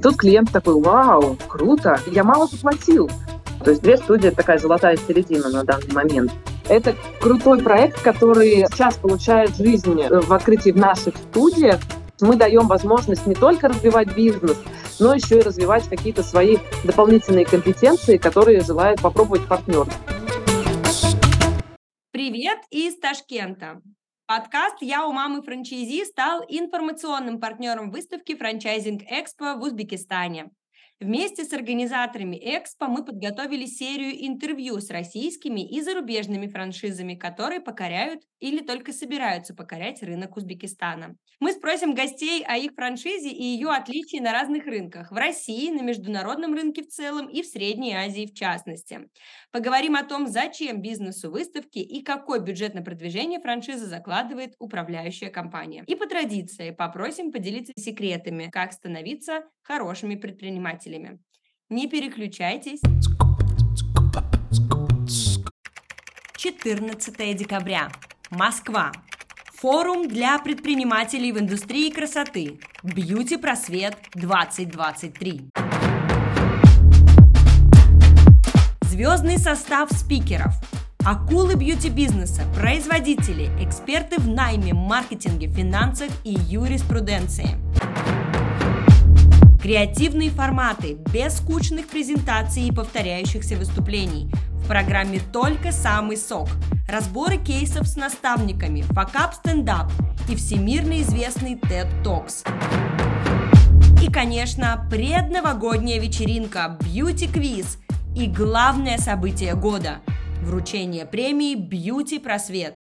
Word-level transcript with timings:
тут 0.00 0.16
клиент 0.16 0.50
такой, 0.50 0.80
вау, 0.80 1.36
круто, 1.48 2.00
я 2.06 2.24
мало 2.24 2.46
заплатил. 2.46 3.10
То 3.64 3.70
есть 3.70 3.82
две 3.82 3.98
студии– 3.98 4.28
такая 4.30 4.58
золотая 4.58 4.96
середина 4.96 5.50
на 5.50 5.64
данный 5.64 5.92
момент. 5.92 6.32
Это 6.68 6.94
крутой 7.20 7.62
проект, 7.62 8.00
который 8.00 8.64
сейчас 8.70 8.96
получает 8.96 9.56
жизнь 9.56 10.02
в 10.08 10.32
открытии 10.32 10.70
в 10.70 10.76
наших 10.76 11.16
студиях. 11.16 11.80
Мы 12.20 12.36
даем 12.36 12.68
возможность 12.68 13.26
не 13.26 13.34
только 13.34 13.68
развивать 13.68 14.14
бизнес, 14.14 14.56
но 14.98 15.14
еще 15.14 15.40
и 15.40 15.42
развивать 15.42 15.88
какие-то 15.88 16.22
свои 16.22 16.58
дополнительные 16.84 17.44
компетенции, 17.44 18.16
которые 18.16 18.60
желает 18.60 19.00
попробовать 19.00 19.46
партнер. 19.46 19.86
Привет 22.12 22.58
из 22.70 22.98
Ташкента. 22.98 23.80
Подкаст 24.30 24.76
«Я 24.80 25.08
у 25.08 25.12
мамы 25.12 25.42
франчайзи» 25.42 26.04
стал 26.04 26.44
информационным 26.46 27.40
партнером 27.40 27.90
выставки 27.90 28.36
«Франчайзинг 28.36 29.02
Экспо» 29.02 29.56
в 29.56 29.62
Узбекистане. 29.62 30.52
Вместе 31.00 31.44
с 31.44 31.54
организаторами 31.54 32.36
Экспо 32.36 32.86
мы 32.86 33.02
подготовили 33.02 33.64
серию 33.64 34.12
интервью 34.26 34.78
с 34.80 34.90
российскими 34.90 35.66
и 35.66 35.80
зарубежными 35.80 36.46
франшизами, 36.46 37.14
которые 37.14 37.60
покоряют 37.60 38.20
или 38.38 38.58
только 38.62 38.92
собираются 38.92 39.54
покорять 39.54 40.02
рынок 40.02 40.36
Узбекистана. 40.36 41.16
Мы 41.40 41.52
спросим 41.52 41.94
гостей 41.94 42.44
о 42.46 42.58
их 42.58 42.72
франшизе 42.74 43.30
и 43.30 43.42
ее 43.42 43.70
отличии 43.70 44.20
на 44.20 44.32
разных 44.32 44.66
рынках– 44.66 45.10
в 45.10 45.14
России, 45.14 45.70
на 45.70 45.80
международном 45.80 46.52
рынке 46.52 46.82
в 46.82 46.88
целом 46.88 47.28
и 47.28 47.40
в 47.40 47.46
Средней 47.46 47.94
Азии 47.94 48.26
в 48.26 48.34
частности. 48.34 49.08
Поговорим 49.52 49.96
о 49.96 50.04
том, 50.04 50.26
зачем 50.26 50.82
бизнесу 50.82 51.30
выставки 51.30 51.78
и 51.78 52.02
какой 52.02 52.40
бюджет 52.40 52.74
на 52.74 52.82
продвижение 52.82 53.40
франшизы 53.40 53.86
закладывает 53.86 54.52
управляющая 54.58 55.30
компания. 55.30 55.82
И 55.86 55.94
по 55.94 56.06
традиции 56.06 56.72
попросим 56.72 57.32
поделиться 57.32 57.72
секретами, 57.78 58.50
как 58.52 58.74
становиться 58.74 59.44
хорошими 59.62 60.16
предпринимателями. 60.16 60.89
Не 61.68 61.86
переключайтесь. 61.86 62.80
14 66.36 67.36
декабря. 67.36 67.92
Москва. 68.30 68.90
Форум 69.54 70.08
для 70.08 70.38
предпринимателей 70.38 71.32
в 71.32 71.38
индустрии 71.38 71.90
красоты. 71.90 72.58
Бьюти 72.82 73.36
Просвет 73.36 73.96
2023. 74.14 75.50
Звездный 78.82 79.38
состав 79.38 79.92
спикеров. 79.92 80.54
Акулы 81.04 81.54
бьюти-бизнеса, 81.54 82.42
производители, 82.54 83.48
эксперты 83.62 84.20
в 84.20 84.26
найме, 84.26 84.74
маркетинге, 84.74 85.46
финансах 85.46 86.10
и 86.24 86.32
юриспруденции. 86.32 87.58
Креативные 89.70 90.30
форматы, 90.30 90.98
без 91.12 91.36
скучных 91.36 91.86
презентаций 91.86 92.64
и 92.64 92.72
повторяющихся 92.72 93.54
выступлений. 93.54 94.28
В 94.54 94.66
программе 94.66 95.20
только 95.32 95.70
самый 95.70 96.16
сок– 96.16 96.48
разборы 96.88 97.36
кейсов 97.36 97.86
с 97.86 97.94
наставниками, 97.94 98.80
факап 98.80 99.32
стендап 99.32 99.92
и 100.28 100.34
всемирно 100.34 101.00
известный 101.02 101.54
TED 101.54 101.86
Talks. 102.02 102.44
И, 104.04 104.10
конечно, 104.10 104.88
предновогодняя 104.90 106.00
вечеринка 106.00 106.76
Quiz 106.82 107.78
и 108.16 108.26
главное 108.26 108.98
событие 108.98 109.54
года– 109.54 110.00
вручение 110.42 111.06
премии 111.06 111.54
Beauty 111.54 112.18
Просвет. 112.18 112.74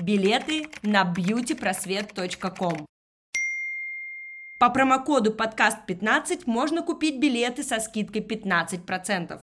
Билеты 0.00 0.66
на 0.82 1.04
beautyprosвет.com. 1.04 2.88
По 4.60 4.70
промокоду 4.70 5.32
подкаст 5.32 5.86
15 5.86 6.48
можно 6.48 6.82
купить 6.82 7.20
билеты 7.20 7.62
со 7.62 7.78
скидкой 7.78 8.22
15%. 8.22 9.40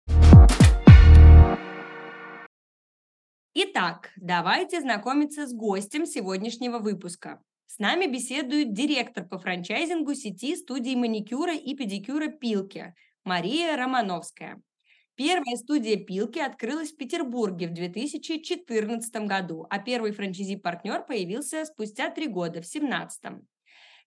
Итак, 3.55 4.11
давайте 4.17 4.81
знакомиться 4.81 5.47
с 5.47 5.53
гостем 5.53 6.05
сегодняшнего 6.05 6.77
выпуска. 6.77 7.41
С 7.65 7.79
нами 7.79 8.05
беседует 8.05 8.73
директор 8.73 9.27
по 9.27 9.39
франчайзингу 9.39 10.13
сети 10.13 10.55
студии 10.55 10.93
маникюра 10.93 11.55
и 11.55 11.73
педикюра 11.73 12.27
«Пилки» 12.27 12.93
Мария 13.23 13.75
Романовская. 13.75 14.61
Первая 15.15 15.55
студия 15.55 15.97
«Пилки» 15.97 16.37
открылась 16.37 16.91
в 16.91 16.97
Петербурге 16.97 17.67
в 17.67 17.73
2014 17.73 19.15
году, 19.25 19.65
а 19.71 19.79
первый 19.79 20.11
франчайзи-партнер 20.11 21.03
появился 21.07 21.65
спустя 21.65 22.11
три 22.11 22.27
года, 22.27 22.61
в 22.61 22.69
2017. 22.69 23.41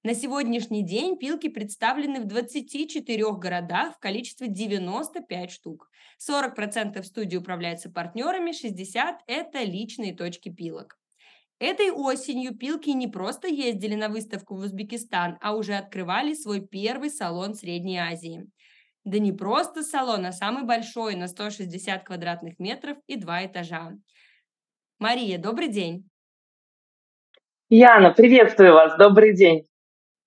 На 0.04 0.14
сегодняшний 0.14 0.82
день 0.82 1.16
пилки 1.16 1.48
представлены 1.48 2.20
в 2.20 2.26
24 2.26 3.32
городах 3.34 3.94
в 3.94 3.98
количестве 4.00 4.48
95 4.48 5.50
штук. 5.52 5.90
40% 6.18 7.00
студии 7.04 7.36
управляются 7.36 7.88
партнерами, 7.88 8.50
60%– 8.50 9.18
это 9.28 9.62
личные 9.62 10.12
точки 10.12 10.48
пилок. 10.48 10.98
Этой 11.60 11.92
осенью 11.92 12.58
пилки 12.58 12.90
не 12.90 13.06
просто 13.06 13.46
ездили 13.46 13.94
на 13.94 14.08
выставку 14.08 14.56
в 14.56 14.58
Узбекистан, 14.62 15.38
а 15.40 15.54
уже 15.54 15.74
открывали 15.74 16.34
свой 16.34 16.66
первый 16.66 17.08
салон 17.08 17.54
Средней 17.54 17.98
Азии. 17.98 18.48
Да 19.04 19.20
не 19.20 19.32
просто 19.32 19.84
салон, 19.84 20.26
а 20.26 20.32
самый 20.32 20.64
большой, 20.64 21.14
на 21.14 21.28
160 21.28 22.02
квадратных 22.02 22.58
метров 22.58 22.98
и 23.06 23.14
два 23.14 23.46
этажа. 23.46 23.92
Мария, 24.98 25.38
добрый 25.38 25.68
день. 25.68 26.08
Яна, 27.68 28.10
приветствую 28.10 28.72
вас, 28.72 28.98
добрый 28.98 29.32
день. 29.36 29.68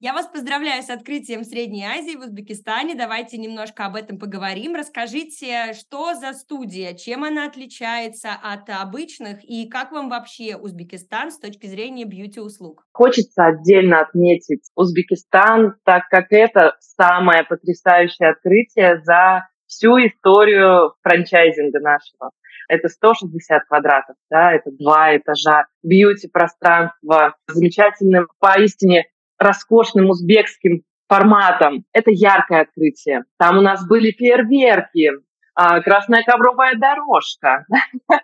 Я 0.02 0.14
вас 0.14 0.28
поздравляю 0.28 0.84
с 0.84 0.90
открытием 0.90 1.46
Средней 1.46 1.86
Азии 1.86 2.18
в 2.18 2.20
Узбекистане. 2.20 2.96
Давайте 2.96 3.38
немножко 3.38 3.86
об 3.86 3.96
этом 3.96 4.20
поговорим. 4.20 4.76
Расскажите, 4.76 5.72
что 5.72 6.14
за 6.16 6.34
студия, 6.34 6.94
чем 6.96 7.24
она 7.24 7.46
отличается 7.46 8.32
от 8.34 8.70
обычных 8.70 9.42
и 9.46 9.70
как 9.70 9.94
вам 9.94 10.10
вообще 10.10 10.58
Узбекистан 10.58 11.32
с 11.32 11.40
точки 11.40 11.68
зрения 11.68 12.04
бьюти-услуг? 12.04 12.84
Хочется 12.92 13.46
отдельно 13.46 14.02
отметить 14.02 14.70
Узбекистан, 14.76 15.76
так 15.86 16.10
как 16.10 16.26
это 16.32 16.76
самое 16.80 17.46
потрясающее 17.46 18.32
открытие 18.32 19.02
за 19.02 19.48
всю 19.66 19.96
историю 19.96 20.94
франчайзинга 21.04 21.80
нашего. 21.80 22.32
Это 22.68 22.90
160 22.90 23.64
квадратов, 23.66 24.18
да, 24.30 24.52
это 24.52 24.72
два 24.72 25.16
этажа, 25.16 25.68
бьюти-пространство, 25.84 27.36
замечательным, 27.48 28.28
поистине 28.40 29.06
роскошным 29.38 30.10
узбекским 30.10 30.84
форматом. 31.08 31.86
Это 31.94 32.12
яркое 32.12 32.62
открытие. 32.62 33.24
Там 33.38 33.58
у 33.58 33.62
нас 33.62 33.88
были 33.88 34.12
фейерверки, 34.12 35.12
а, 35.54 35.82
красная 35.82 36.24
ковровая 36.24 36.76
дорожка. 36.76 37.66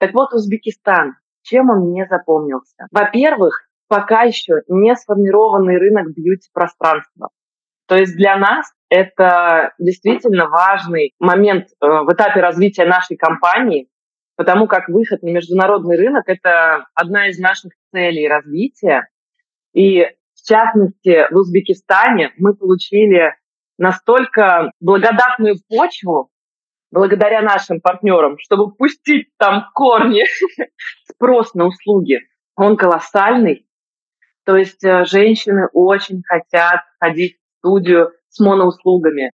Так 0.00 0.14
вот, 0.14 0.32
Узбекистан. 0.32 1.16
Чем 1.42 1.70
он 1.70 1.90
мне 1.90 2.06
запомнился? 2.08 2.86
Во-первых, 2.92 3.68
пока 3.88 4.22
еще 4.22 4.62
не 4.68 4.94
сформированный 4.94 5.76
рынок 5.76 6.14
бьюти-пространства. 6.14 7.30
То 7.88 7.96
есть 7.96 8.14
для 8.16 8.36
нас 8.36 8.70
это 8.90 9.72
действительно 9.78 10.46
важный 10.46 11.14
момент 11.18 11.68
э, 11.68 11.86
в 11.86 12.12
этапе 12.12 12.40
развития 12.40 12.84
нашей 12.84 13.16
компании, 13.16 13.88
потому 14.36 14.68
как 14.68 14.88
выход 14.88 15.22
на 15.22 15.30
международный 15.30 15.96
рынок– 15.96 16.24
это 16.26 16.86
одна 16.94 17.28
из 17.28 17.38
наших 17.38 17.72
целей 17.92 18.28
развития. 18.28 19.08
И 19.72 20.06
в 20.48 20.50
частности, 20.50 21.30
в 21.30 21.36
Узбекистане 21.36 22.32
мы 22.38 22.54
получили 22.54 23.34
настолько 23.76 24.72
благодатную 24.80 25.56
почву, 25.68 26.30
благодаря 26.90 27.42
нашим 27.42 27.82
партнерам, 27.82 28.38
чтобы 28.38 28.74
пустить 28.74 29.28
там 29.36 29.66
корни, 29.74 30.24
спрос 31.12 31.52
на 31.52 31.66
услуги, 31.66 32.20
он 32.56 32.78
колоссальный. 32.78 33.68
То 34.44 34.56
есть 34.56 34.82
э, 34.82 35.04
женщины 35.04 35.68
очень 35.74 36.22
хотят 36.24 36.80
ходить 36.98 37.36
в 37.36 37.58
студию 37.58 38.12
с 38.30 38.40
моноуслугами. 38.40 39.30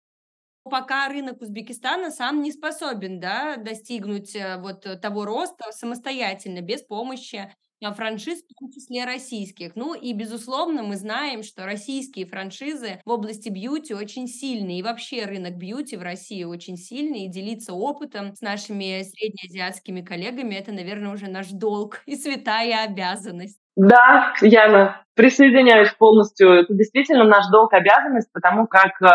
Пока 0.69 1.07
рынок 1.07 1.41
Узбекистана 1.41 2.11
сам 2.11 2.41
не 2.41 2.51
способен 2.51 3.21
да, 3.21 3.55
достигнуть 3.55 4.35
э, 4.35 4.57
вот 4.57 4.85
того 5.01 5.23
роста 5.23 5.71
самостоятельно, 5.71 6.59
без 6.59 6.81
помощи 6.81 7.49
франшиз, 7.93 8.43
в 8.43 8.59
том 8.59 8.69
числе 8.71 9.05
российских. 9.05 9.75
Ну 9.75 9.93
и, 9.93 10.13
безусловно, 10.13 10.83
мы 10.83 10.95
знаем, 10.95 11.43
что 11.43 11.65
российские 11.65 12.25
франшизы 12.25 12.99
в 13.05 13.09
области 13.09 13.49
бьюти 13.49 13.93
очень 13.93 14.27
сильные. 14.27 14.79
И 14.79 14.83
вообще 14.83 15.25
рынок 15.25 15.57
бьюти 15.57 15.97
в 15.97 16.01
России 16.01 16.43
очень 16.43 16.77
сильный. 16.77 17.25
И 17.25 17.29
делиться 17.29 17.73
опытом 17.73 18.33
с 18.35 18.41
нашими 18.41 19.03
среднеазиатскими 19.03 20.01
коллегами– 20.01 20.55
это, 20.55 20.71
наверное, 20.71 21.13
уже 21.13 21.29
наш 21.29 21.47
долг 21.47 22.01
и 22.05 22.15
святая 22.15 22.85
обязанность. 22.85 23.59
Да, 23.75 24.33
Яна, 24.41 25.03
присоединяюсь 25.15 25.91
полностью. 25.91 26.49
Это 26.51 26.73
действительно 26.73 27.25
наш 27.25 27.45
долг, 27.51 27.73
обязанность, 27.73 28.31
потому 28.31 28.67
как 28.67 29.01
э, 29.01 29.05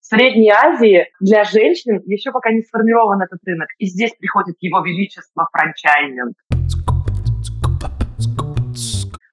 в 0.00 0.06
Средней 0.06 0.50
Азии 0.50 1.06
для 1.20 1.44
женщин 1.44 2.00
еще 2.06 2.32
пока 2.32 2.50
не 2.50 2.62
сформирован 2.62 3.20
этот 3.20 3.40
рынок. 3.44 3.68
И 3.78 3.86
здесь 3.86 4.14
приходит 4.18 4.56
его 4.60 4.80
величество 4.80 5.46
франчайзинг 5.52 6.34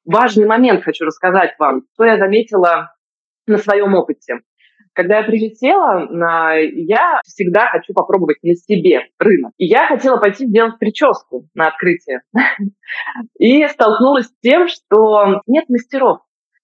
важный 0.05 0.45
момент 0.45 0.83
хочу 0.83 1.05
рассказать 1.05 1.55
вам, 1.59 1.83
что 1.93 2.05
я 2.05 2.17
заметила 2.17 2.93
на 3.47 3.57
своем 3.57 3.93
опыте. 3.93 4.39
Когда 4.93 5.17
я 5.17 5.23
прилетела, 5.23 6.07
я 6.73 7.19
всегда 7.25 7.67
хочу 7.69 7.93
попробовать 7.93 8.37
на 8.43 8.55
себе 8.55 9.01
рынок. 9.19 9.51
И 9.57 9.65
я 9.65 9.87
хотела 9.87 10.17
пойти 10.17 10.45
сделать 10.45 10.79
прическу 10.79 11.49
на 11.53 11.67
открытие. 11.67 12.21
И 13.37 13.67
столкнулась 13.67 14.27
с 14.27 14.33
тем, 14.41 14.69
что 14.69 15.41
нет 15.47 15.65
мастеров. 15.67 16.19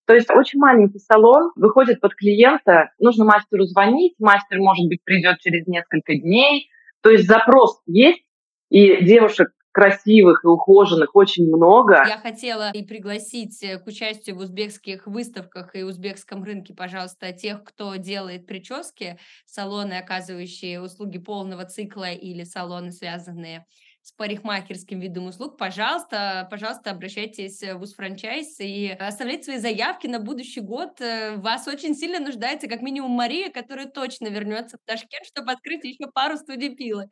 То 0.08 0.16
есть 0.16 0.30
очень 0.30 0.60
маленький 0.60 1.00
салон, 1.00 1.52
выходит 1.56 2.00
под 2.00 2.16
клиента, 2.16 2.92
нужно 3.00 3.26
мастеру 3.26 3.64
звонить, 3.64 4.16
мастер, 4.20 4.60
может 4.60 4.88
быть, 4.88 5.04
придет 5.04 5.40
через 5.40 5.68
несколько 5.68 6.16
дней. 6.16 6.70
То 7.02 7.10
есть 7.10 7.28
запрос 7.28 7.82
есть, 7.86 8.24
и 8.70 9.04
девушек 9.04 9.50
красивых 9.72 10.44
и 10.44 10.48
ухоженных 10.48 11.16
очень 11.16 11.48
много. 11.48 12.04
Я 12.08 12.18
хотела 12.18 12.72
и 12.72 12.84
пригласить 12.84 13.62
э, 13.64 13.78
к 13.78 13.88
участию 13.88 14.36
в 14.36 14.40
узбекских 14.40 15.08
выставках 15.08 15.76
и 15.76 15.84
узбекском 15.84 16.44
рынке, 16.44 16.74
пожалуйста, 16.74 17.32
тех, 17.32 17.64
кто 17.64 17.96
делает 17.96 18.46
прически, 18.46 19.18
салоны, 19.46 19.94
оказывающие 19.94 20.82
услуги 20.82 21.18
полного 21.18 21.66
цикла 21.66 22.12
или 22.12 22.44
салоны, 22.44 22.92
связанные 22.92 23.66
с 24.04 24.12
парикмахерским 24.14 25.00
видом 25.00 25.28
услуг, 25.28 25.58
пожалуйста, 25.58 26.48
пожалуйста, 26.50 26.90
обращайтесь 26.90 27.62
в 27.62 27.82
УЗ-франчайз 27.82 28.60
и 28.60 28.90
оставляйте 28.90 29.44
свои 29.44 29.58
заявки 29.60 30.08
на 30.08 30.20
будущий 30.20 30.62
год. 30.62 31.00
Э, 31.00 31.36
вас 31.38 31.68
очень 31.68 31.96
сильно 31.96 32.20
нуждается, 32.20 32.68
как 32.68 32.82
минимум, 32.82 33.12
Мария, 33.12 33.50
которая 33.50 33.88
точно 33.88 34.28
вернется 34.28 34.78
в 34.78 34.86
Ташкент, 34.86 35.26
чтобы 35.26 35.52
открыть 35.52 35.84
еще 35.84 36.10
пару 36.12 36.38
студий 36.38 36.76
пилок. 36.76 37.10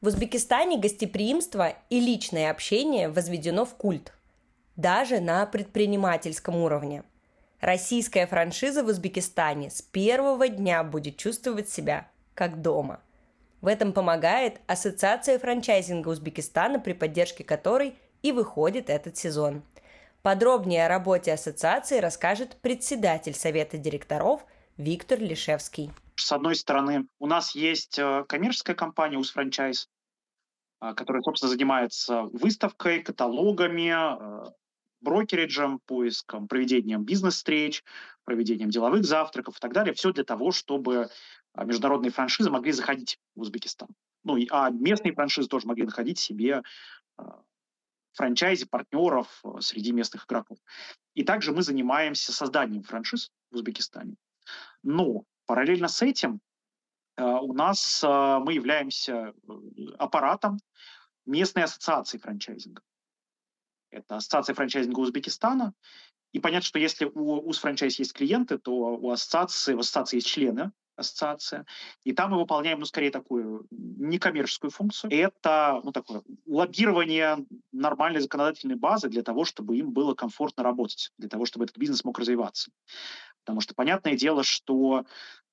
В 0.00 0.06
Узбекистане 0.06 0.78
гостеприимство 0.78 1.74
и 1.90 1.98
личное 1.98 2.52
общение 2.52 3.08
возведено 3.08 3.64
в 3.64 3.74
культ, 3.74 4.12
даже 4.76 5.18
на 5.18 5.44
предпринимательском 5.44 6.54
уровне. 6.54 7.02
Российская 7.60 8.28
франшиза 8.28 8.84
в 8.84 8.86
Узбекистане 8.86 9.70
с 9.70 9.82
первого 9.82 10.46
дня 10.46 10.84
будет 10.84 11.16
чувствовать 11.16 11.68
себя 11.68 12.06
как 12.34 12.62
дома. 12.62 13.00
В 13.60 13.66
этом 13.66 13.92
помогает 13.92 14.60
Ассоциация 14.68 15.36
франчайзинга 15.36 16.10
Узбекистана, 16.10 16.78
при 16.78 16.92
поддержке 16.92 17.42
которой 17.42 17.96
и 18.22 18.30
выходит 18.30 18.90
этот 18.90 19.16
сезон. 19.16 19.64
Подробнее 20.22 20.86
о 20.86 20.88
работе 20.88 21.32
ассоциации 21.32 21.98
расскажет 21.98 22.54
председатель 22.62 23.34
Совета 23.34 23.78
директоров 23.78 24.44
Виктор 24.76 25.18
Лишевский. 25.18 25.90
С 26.20 26.32
одной 26.32 26.56
стороны, 26.56 27.06
у 27.20 27.26
нас 27.26 27.54
есть 27.54 27.98
э, 27.98 28.24
коммерческая 28.28 28.74
компания 28.74 29.16
УСФранчайз, 29.18 29.88
э, 30.80 30.94
которая, 30.94 31.22
собственно, 31.22 31.50
занимается 31.50 32.22
выставкой, 32.22 33.02
каталогами, 33.02 33.92
э, 33.94 34.50
брокериджем, 35.00 35.78
поиском, 35.86 36.48
проведением 36.48 37.04
бизнес-встреч, 37.04 37.84
проведением 38.24 38.70
деловых 38.70 39.04
завтраков 39.04 39.56
и 39.56 39.60
так 39.60 39.72
далее. 39.72 39.94
Все 39.94 40.12
для 40.12 40.24
того, 40.24 40.50
чтобы 40.50 41.08
международные 41.56 42.10
франшизы 42.10 42.50
могли 42.50 42.72
заходить 42.72 43.20
в 43.36 43.42
Узбекистан. 43.42 43.88
Ну, 44.24 44.36
а 44.50 44.70
местные 44.70 45.14
франшизы 45.14 45.48
тоже 45.48 45.68
могли 45.68 45.84
находить 45.84 46.18
себе 46.18 46.62
франчайзи, 48.14 48.66
партнеров 48.66 49.40
среди 49.60 49.92
местных 49.92 50.26
игроков. 50.26 50.58
И 51.14 51.22
также 51.22 51.52
мы 51.52 51.62
занимаемся 51.62 52.32
созданием 52.32 52.82
франшиз 52.82 53.30
в 53.52 53.54
Узбекистане. 53.54 54.16
Но 54.82 55.22
Параллельно 55.48 55.88
с 55.88 56.02
этим 56.02 56.42
э, 57.16 57.24
у 57.24 57.54
нас 57.54 58.04
э, 58.04 58.06
мы 58.06 58.52
являемся 58.52 59.12
э, 59.14 59.52
аппаратом 59.98 60.58
местной 61.24 61.64
ассоциации 61.64 62.18
франчайзинга. 62.18 62.82
Это 63.90 64.16
ассоциация 64.16 64.54
франчайзинга 64.54 65.00
Узбекистана. 65.00 65.72
И 66.32 66.38
понятно, 66.38 66.66
что 66.66 66.78
если 66.78 67.06
у 67.06 67.48
УЗ-франчайз 67.48 67.98
есть 67.98 68.12
клиенты, 68.12 68.58
то 68.58 68.72
у 68.72 69.10
ассоциации, 69.10 69.72
у 69.72 69.78
ассоциации 69.78 70.18
есть 70.18 70.26
члены 70.26 70.70
ассоциация. 70.98 71.64
И 72.04 72.12
там 72.12 72.32
мы 72.32 72.38
выполняем, 72.38 72.80
ну, 72.80 72.86
скорее, 72.86 73.10
такую 73.10 73.66
некоммерческую 73.70 74.70
функцию. 74.70 75.10
Это, 75.12 75.80
ну, 75.84 75.92
такое 75.92 76.22
лоббирование 76.46 77.38
нормальной 77.72 78.20
законодательной 78.20 78.76
базы 78.76 79.08
для 79.08 79.22
того, 79.22 79.44
чтобы 79.44 79.76
им 79.76 79.92
было 79.92 80.14
комфортно 80.14 80.62
работать, 80.62 81.12
для 81.18 81.28
того, 81.28 81.46
чтобы 81.46 81.64
этот 81.64 81.78
бизнес 81.78 82.04
мог 82.04 82.18
развиваться. 82.18 82.70
Потому 83.44 83.60
что 83.60 83.74
понятное 83.74 84.16
дело, 84.16 84.42
что 84.42 85.04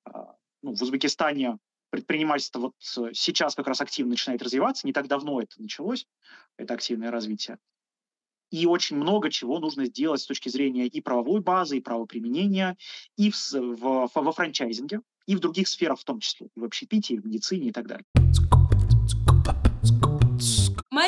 а, 0.04 0.36
ну, 0.62 0.76
в 0.76 0.82
Узбекистане 0.82 1.58
предпринимательство 1.90 2.60
вот 2.60 2.74
сейчас 2.80 3.56
как 3.56 3.68
раз 3.68 3.80
активно 3.82 4.12
начинает 4.12 4.42
развиваться, 4.42 4.86
не 4.88 4.94
так 4.94 5.08
давно 5.08 5.40
это 5.40 5.62
началось, 5.62 6.06
это 6.58 6.74
активное 6.74 7.12
развитие. 7.12 7.58
И 8.52 8.66
очень 8.66 8.98
много 8.98 9.30
чего 9.30 9.60
нужно 9.60 9.86
сделать 9.86 10.22
с 10.22 10.26
точки 10.26 10.50
зрения 10.50 10.88
и 10.88 11.02
правовой 11.02 11.42
базы, 11.42 11.78
и 11.78 11.82
правоприменения, 11.82 12.78
и 13.18 13.32
в, 13.32 13.36
в, 13.54 14.10
во 14.14 14.32
франчайзинге, 14.32 15.02
и 15.26 15.36
в 15.36 15.40
других 15.40 15.68
сферах 15.68 16.00
в 16.00 16.04
том 16.04 16.20
числе, 16.20 16.48
в 16.56 16.64
общепитии, 16.64 17.16
в 17.16 17.26
медицине 17.26 17.70
и 17.70 17.72
так 17.72 17.88
далее. 17.88 18.06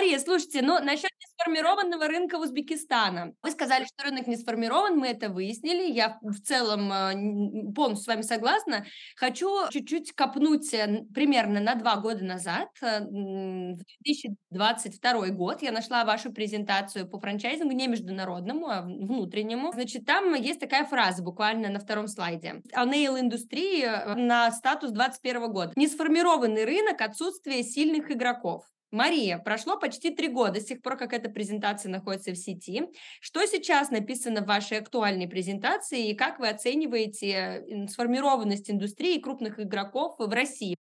Мария, 0.07 0.23
слушайте, 0.23 0.61
ну 0.61 0.79
насчет 0.81 1.11
несформированного 1.21 2.07
рынка 2.07 2.35
Узбекистана. 2.35 3.33
Вы 3.43 3.51
сказали, 3.51 3.83
что 3.83 4.05
рынок 4.05 4.25
не 4.27 4.37
сформирован, 4.37 4.97
мы 4.97 5.07
это 5.07 5.27
выяснили. 5.27 5.91
Я 5.91 6.17
в 6.21 6.39
целом 6.39 6.89
э, 6.93 7.73
полностью 7.73 8.05
с 8.05 8.07
вами 8.07 8.21
согласна. 8.21 8.85
Хочу 9.17 9.49
чуть-чуть 9.69 10.13
копнуть 10.13 10.73
э, 10.73 11.03
примерно 11.13 11.59
на 11.59 11.75
два 11.75 11.97
года 11.97 12.23
назад, 12.23 12.69
э, 12.81 13.01
в 13.01 13.83
2022 14.05 15.27
год, 15.31 15.61
я 15.61 15.73
нашла 15.73 16.05
вашу 16.05 16.31
презентацию 16.31 17.05
по 17.05 17.19
франчайзингу, 17.19 17.73
не 17.73 17.87
международному, 17.87 18.69
а 18.69 18.83
внутреннему. 18.83 19.73
Значит, 19.73 20.05
там 20.05 20.35
есть 20.35 20.61
такая 20.61 20.85
фраза 20.85 21.21
буквально 21.21 21.67
на 21.67 21.81
втором 21.81 22.07
слайде. 22.07 22.61
О 22.71 22.85
нейл-индустрии 22.85 24.15
на 24.15 24.53
статус 24.53 24.91
2021 24.91 25.51
года. 25.51 25.73
Несформированный 25.75 26.63
рынок, 26.63 27.01
отсутствие 27.01 27.61
сильных 27.63 28.09
игроков. 28.09 28.63
Мария, 28.91 29.37
прошло 29.37 29.77
почти 29.77 30.11
три 30.15 30.29
года 30.29 30.59
с 30.59 30.65
тех 30.65 30.81
пор, 30.81 30.97
как 30.97 31.13
эта 31.13 31.29
презентация 31.29 31.91
находится 31.91 32.31
в 32.31 32.35
сети. 32.35 32.83
Что 33.19 33.45
сейчас 33.45 33.91
написано 33.91 34.41
в 34.41 34.47
вашей 34.47 34.79
актуальной 34.79 35.27
презентации 35.27 36.09
и 36.09 36.15
как 36.15 36.39
вы 36.39 36.49
оцениваете 36.49 37.87
сформированность 37.89 38.71
индустрии 38.71 39.19
крупных 39.19 39.59
игроков 39.59 40.15
в 40.17 40.31
России? 40.31 40.75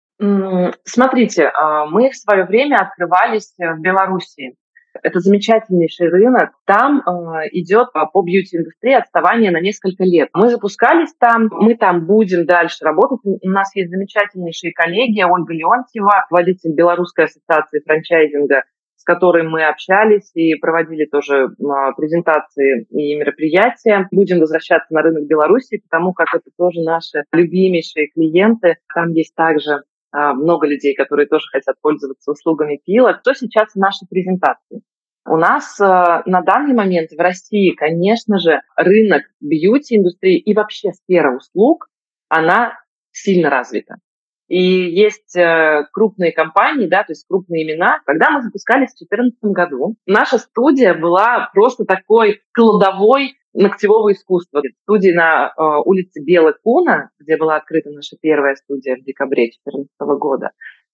Смотрите, 0.85 1.47
а, 1.47 1.85
мы 1.85 2.09
в 2.09 2.15
свое 2.15 2.45
время 2.45 2.77
открывались 2.77 3.53
в 3.57 3.79
Беларуси. 3.79 4.55
Это 5.01 5.19
замечательнейший 5.19 6.09
рынок. 6.09 6.51
Там 6.65 6.99
э, 6.99 7.49
идет 7.51 7.87
по 7.93 8.21
бьюти-индустрии 8.21 8.93
отставание 8.93 9.51
на 9.51 9.59
несколько 9.59 10.03
лет. 10.03 10.29
Мы 10.33 10.49
запускались 10.49 11.13
там, 11.19 11.49
мы 11.51 11.75
там 11.75 12.05
будем 12.05 12.45
дальше 12.45 12.85
работать. 12.85 13.19
У 13.23 13.49
нас 13.49 13.75
есть 13.75 13.89
замечательнейшие 13.89 14.73
коллеги. 14.73 15.23
Ольга 15.23 15.53
Леонтьева, 15.53 16.27
водитель 16.29 16.73
Белорусской 16.73 17.25
ассоциации 17.25 17.81
франчайзинга, 17.83 18.63
с 18.95 19.03
которой 19.03 19.43
мы 19.43 19.65
общались 19.65 20.31
и 20.33 20.55
проводили 20.55 21.05
тоже 21.05 21.49
презентации 21.97 22.85
и 22.89 23.15
мероприятия. 23.15 24.07
Будем 24.11 24.39
возвращаться 24.39 24.93
на 24.93 25.01
рынок 25.01 25.25
Беларуси, 25.25 25.81
потому 25.89 26.13
как 26.13 26.27
это 26.33 26.49
тоже 26.57 26.81
наши 26.81 27.23
любимейшие 27.31 28.07
клиенты. 28.07 28.77
Там 28.93 29.11
есть 29.11 29.35
также 29.35 29.83
много 30.13 30.67
людей, 30.67 30.95
которые 30.95 31.27
тоже 31.27 31.45
хотят 31.51 31.75
пользоваться 31.81 32.31
услугами 32.31 32.79
пила. 32.85 33.19
Что 33.19 33.33
сейчас 33.33 33.73
в 33.73 33.77
нашей 33.77 34.07
презентации? 34.07 34.81
У 35.25 35.37
нас 35.37 35.79
э, 35.79 35.83
на 35.83 36.41
данный 36.41 36.73
момент 36.73 37.11
в 37.11 37.19
России, 37.19 37.71
конечно 37.71 38.39
же, 38.39 38.61
рынок 38.75 39.23
бьюти-индустрии 39.39 40.37
и 40.37 40.53
вообще 40.53 40.91
сфера 40.91 41.35
услуг, 41.35 41.87
она 42.27 42.77
сильно 43.11 43.49
развита. 43.49 43.95
И 44.49 44.61
есть 44.61 45.35
э, 45.37 45.87
крупные 45.93 46.33
компании, 46.33 46.87
да, 46.87 47.03
то 47.03 47.13
есть 47.13 47.25
крупные 47.27 47.63
имена. 47.63 48.01
Когда 48.05 48.31
мы 48.31 48.41
запускались 48.41 48.91
в 48.91 48.99
2014 48.99 49.39
году, 49.43 49.95
наша 50.05 50.37
студия 50.37 50.93
была 50.93 51.49
просто 51.53 51.85
такой 51.85 52.41
кладовой 52.53 53.35
ногтевого 53.53 54.11
искусства. 54.11 54.61
Студии 54.83 55.11
на 55.11 55.47
э, 55.47 55.51
улице 55.85 56.23
Белой 56.23 56.53
Куна, 56.63 57.09
где 57.19 57.37
была 57.37 57.57
открыта 57.57 57.89
наша 57.91 58.17
первая 58.21 58.55
студия 58.55 58.95
в 58.95 59.03
декабре 59.03 59.51
2014 59.65 59.89
года, 60.19 60.51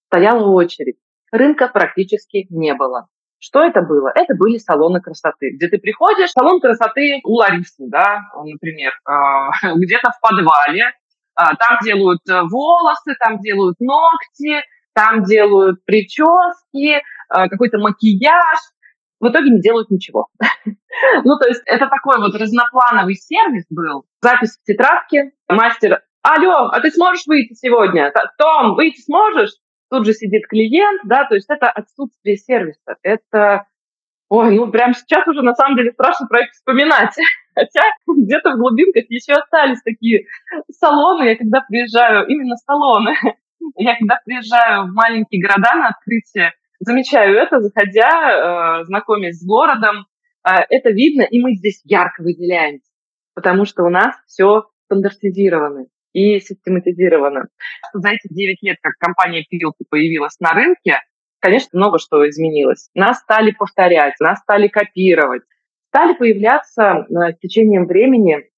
стояла 0.08 0.50
очередь. 0.52 0.98
Рынка 1.32 1.68
практически 1.68 2.48
не 2.50 2.74
было. 2.74 3.08
Что 3.40 3.64
это 3.64 3.82
было? 3.82 4.12
Это 4.14 4.36
были 4.36 4.58
салоны 4.58 5.00
красоты, 5.00 5.52
где 5.52 5.70
ты 5.70 5.78
приходишь, 5.78 6.32
салон 6.32 6.60
красоты 6.60 7.22
у 7.24 7.36
Ларисы, 7.36 7.86
да, 7.88 8.20
например, 8.36 8.92
э, 8.92 9.76
где-то 9.76 10.10
в 10.12 10.20
подвале, 10.22 10.84
э, 10.84 10.92
там 11.36 11.78
делают 11.84 12.20
э, 12.30 12.42
волосы, 12.52 13.16
там 13.20 13.40
делают 13.40 13.80
ногти, 13.80 14.62
там 14.94 15.24
делают 15.24 15.86
прически, 15.86 16.96
э, 16.98 17.02
какой-то 17.30 17.78
макияж, 17.78 18.60
в 19.20 19.28
итоге 19.28 19.52
не 19.52 19.62
делают 19.62 19.90
ничего. 19.90 20.28
ну, 21.24 21.38
то 21.38 21.48
есть 21.48 21.62
это 21.66 21.88
такой 21.88 22.20
вот 22.20 22.36
разноплановый 22.36 23.16
сервис 23.16 23.66
был. 23.70 24.06
Запись 24.22 24.58
в 24.58 24.66
тетрадке, 24.66 25.32
мастер, 25.48 26.02
алло, 26.22 26.70
а 26.70 26.80
ты 26.82 26.92
сможешь 26.92 27.26
выйти 27.28 27.54
сегодня? 27.54 28.12
Том, 28.38 28.76
выйти 28.76 29.02
сможешь? 29.02 29.52
Тут 29.90 30.06
же 30.06 30.14
сидит 30.14 30.48
клиент, 30.48 31.02
да, 31.06 31.26
то 31.26 31.36
есть 31.36 31.50
это 31.50 31.68
отсутствие 31.70 32.38
сервиса, 32.38 32.98
это 33.02 33.66
Ой, 34.30 34.56
ну 34.56 34.70
прям 34.70 34.94
сейчас 34.94 35.28
уже 35.28 35.42
на 35.42 35.56
самом 35.56 35.76
деле 35.76 35.92
страшно 35.92 36.28
про 36.28 36.42
это 36.42 36.52
вспоминать. 36.52 37.16
Хотя 37.56 37.82
где-то 38.08 38.52
в 38.52 38.58
глубинках 38.58 39.06
еще 39.10 39.34
остались 39.34 39.82
такие 39.82 40.26
салоны. 40.72 41.24
Я 41.24 41.36
когда 41.36 41.62
приезжаю, 41.62 42.28
именно 42.28 42.56
салоны, 42.58 43.16
я 43.76 43.98
когда 43.98 44.20
приезжаю 44.24 44.84
в 44.84 44.94
маленькие 44.94 45.42
города 45.42 45.74
на 45.76 45.88
открытие, 45.88 46.54
замечаю 46.80 47.38
это, 47.38 47.60
заходя, 47.60 48.82
э, 48.82 48.86
знакомясь 48.86 49.40
с 49.40 49.46
городом, 49.46 50.08
э, 50.44 50.52
это 50.70 50.90
видно, 50.90 51.24
и 51.24 51.40
мы 51.40 51.56
здесь 51.56 51.82
ярко 51.84 52.22
выделяемся, 52.22 52.92
потому 53.36 53.66
что 53.66 53.84
у 53.84 53.90
нас 53.90 54.16
все 54.28 54.66
стандартизировано 54.86 55.86
и 56.14 56.40
систематизировано. 56.40 57.48
За 57.94 58.10
эти 58.10 58.34
9 58.34 58.58
лет, 58.64 58.78
как 58.82 58.94
компания 58.98 59.46
Пилки 59.50 59.86
появилась 59.90 60.40
на 60.40 60.54
рынке, 60.54 61.02
конечно, 61.40 61.78
много 61.78 62.00
что 62.00 62.28
изменилось. 62.28 62.90
Нас 62.94 63.20
стали 63.20 63.52
повторять, 63.52 64.16
нас 64.20 64.40
стали 64.40 64.68
копировать. 64.68 65.44
Стали 65.90 66.14
появляться 66.14 67.06
э, 67.10 67.34
с 67.34 67.40
течением 67.40 67.86
времени 67.88 68.50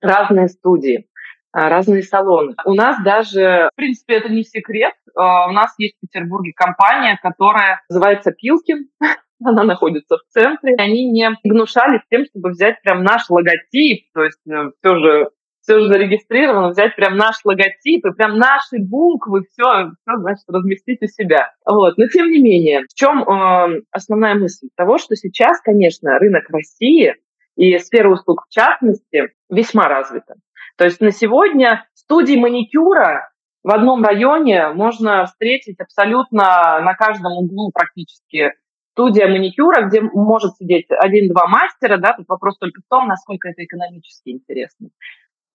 разные 0.00 0.48
студии, 0.48 1.08
разные 1.52 2.02
салоны. 2.02 2.54
У 2.64 2.74
нас 2.74 3.02
даже, 3.04 3.68
в 3.72 3.76
принципе, 3.76 4.14
это 4.14 4.28
не 4.28 4.42
секрет, 4.42 4.94
э, 5.06 5.20
у 5.20 5.52
нас 5.52 5.74
есть 5.78 5.96
в 5.96 6.00
Петербурге 6.00 6.52
компания, 6.54 7.18
которая 7.22 7.82
называется 7.88 8.32
Пилкин. 8.32 8.88
Она 9.44 9.64
находится 9.64 10.18
в 10.18 10.32
центре. 10.32 10.76
Они 10.78 11.10
не 11.10 11.28
гнушались 11.44 12.02
тем, 12.10 12.24
чтобы 12.26 12.50
взять 12.50 12.80
прям 12.82 13.02
наш 13.02 13.28
логотип, 13.28 14.06
то 14.14 14.22
есть 14.22 14.38
все 14.40 14.96
же 14.98 15.30
все 15.62 15.76
уже 15.76 15.88
зарегистрировано, 15.88 16.70
взять 16.70 16.96
прям 16.96 17.16
наш 17.16 17.36
логотип 17.44 18.04
и 18.04 18.12
прям 18.12 18.36
наши 18.36 18.78
буквы, 18.78 19.44
все, 19.44 19.92
все 20.02 20.18
значит, 20.18 20.44
разместить 20.48 21.02
у 21.02 21.06
себя. 21.06 21.52
Вот. 21.64 21.96
Но 21.98 22.08
тем 22.08 22.30
не 22.30 22.42
менее, 22.42 22.82
в 22.82 22.94
чем 22.94 23.22
э, 23.22 23.82
основная 23.92 24.34
мысль 24.34 24.68
того, 24.76 24.98
что 24.98 25.14
сейчас, 25.14 25.60
конечно, 25.60 26.18
рынок 26.18 26.50
России 26.50 27.14
и 27.56 27.78
сфера 27.78 28.10
услуг 28.10 28.44
в 28.48 28.52
частности 28.52 29.30
весьма 29.50 29.88
развита. 29.88 30.34
То 30.76 30.84
есть 30.84 31.00
на 31.00 31.10
сегодня 31.10 31.86
студии 31.94 32.36
маникюра 32.36 33.30
в 33.62 33.70
одном 33.70 34.02
районе 34.02 34.68
можно 34.70 35.26
встретить 35.26 35.78
абсолютно 35.80 36.80
на 36.80 36.94
каждом 36.94 37.32
углу 37.32 37.70
практически 37.72 38.52
студия 38.92 39.28
маникюра, 39.28 39.86
где 39.86 40.00
может 40.00 40.56
сидеть 40.56 40.86
один-два 40.90 41.46
мастера, 41.46 41.96
да, 41.96 42.14
тут 42.14 42.28
вопрос 42.28 42.58
только 42.58 42.80
в 42.80 42.88
том, 42.88 43.08
насколько 43.08 43.48
это 43.48 43.64
экономически 43.64 44.30
интересно. 44.30 44.88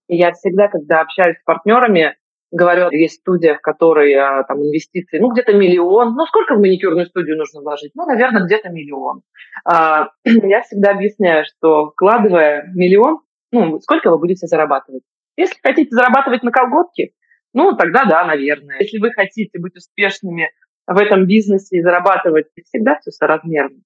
И 0.08 0.16
я 0.16 0.32
всегда, 0.32 0.68
когда 0.68 1.02
общаюсь 1.02 1.38
с 1.38 1.44
партнерами, 1.44 2.16
говорю, 2.52 2.90
есть 2.92 3.20
студия, 3.20 3.56
в 3.56 3.62
которой 3.62 4.14
а, 4.14 4.44
там 4.44 4.60
инвестиции, 4.60 5.20
ну, 5.20 5.32
где-то 5.32 5.54
миллион. 5.54 6.16
Ну, 6.16 6.26
сколько 6.26 6.56
в 6.56 6.60
маникюрную 6.60 7.06
студию 7.06 7.38
нужно 7.38 7.62
вложить? 7.62 7.92
Ну, 7.94 8.06
наверное, 8.06 8.46
где-то 8.46 8.70
миллион. 8.70 9.22
А, 9.66 10.10
я 10.24 10.62
всегда 10.62 10.92
объясняю, 10.92 11.44
что 11.46 11.92
вкладывая 11.92 12.72
миллион, 12.74 13.20
ну, 13.52 13.80
сколько 13.80 14.10
вы 14.10 14.20
будете 14.20 14.48
зарабатывать? 14.48 15.04
Если 15.36 15.60
хотите 15.62 15.90
зарабатывать 15.92 16.44
на 16.44 16.52
колготке, 16.52 17.12
ну, 17.54 17.76
тогда 17.76 18.06
да, 18.06 18.26
наверное. 18.26 18.80
Если 18.80 19.00
вы 19.00 19.12
хотите 19.12 19.60
быть 19.60 19.76
успешными 19.76 20.50
в 20.86 20.98
этом 20.98 21.26
бизнесе 21.26 21.78
и 21.78 21.82
зарабатывать, 21.82 22.48
всегда 22.66 22.98
все 23.00 23.12
соразмерно. 23.12 23.80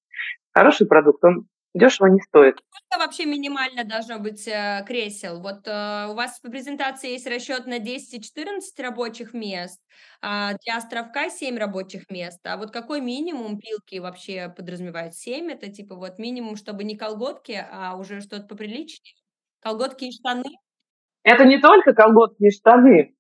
Хороший 0.53 0.87
продукт, 0.87 1.23
он 1.23 1.47
Дешево 1.73 2.07
не 2.07 2.19
стоит. 2.19 2.55
Сколько 2.69 3.05
вообще 3.05 3.25
минимально 3.25 3.85
должно 3.85 4.19
быть 4.19 4.45
э, 4.45 4.83
кресел? 4.85 5.39
Вот 5.41 5.65
э, 5.67 6.07
у 6.09 6.15
вас 6.15 6.37
по 6.41 6.49
презентации 6.51 7.11
есть 7.11 7.27
расчет 7.27 7.65
на 7.65 7.79
10-14 7.79 8.59
рабочих 8.79 9.33
мест, 9.33 9.79
а 10.21 10.53
для 10.65 10.75
островка 10.75 11.29
7 11.29 11.57
рабочих 11.57 12.09
мест. 12.09 12.45
А 12.45 12.57
вот 12.57 12.71
какой 12.71 12.99
минимум 12.99 13.57
пилки 13.57 13.99
вообще 13.99 14.53
подразумевает? 14.55 15.13
7 15.15 15.49
это 15.49 15.71
типа 15.71 15.95
вот 15.95 16.19
минимум, 16.19 16.57
чтобы 16.57 16.83
не 16.83 16.97
колготки, 16.97 17.65
а 17.71 17.95
уже 17.95 18.19
что-то 18.19 18.47
поприличнее? 18.47 19.15
Колготки 19.61 20.05
и 20.05 20.11
штаны? 20.11 20.43
Это 21.23 21.45
не 21.45 21.59
только 21.59 21.93
колготки 21.93 22.43
и 22.43 22.51
штаны, 22.51 23.15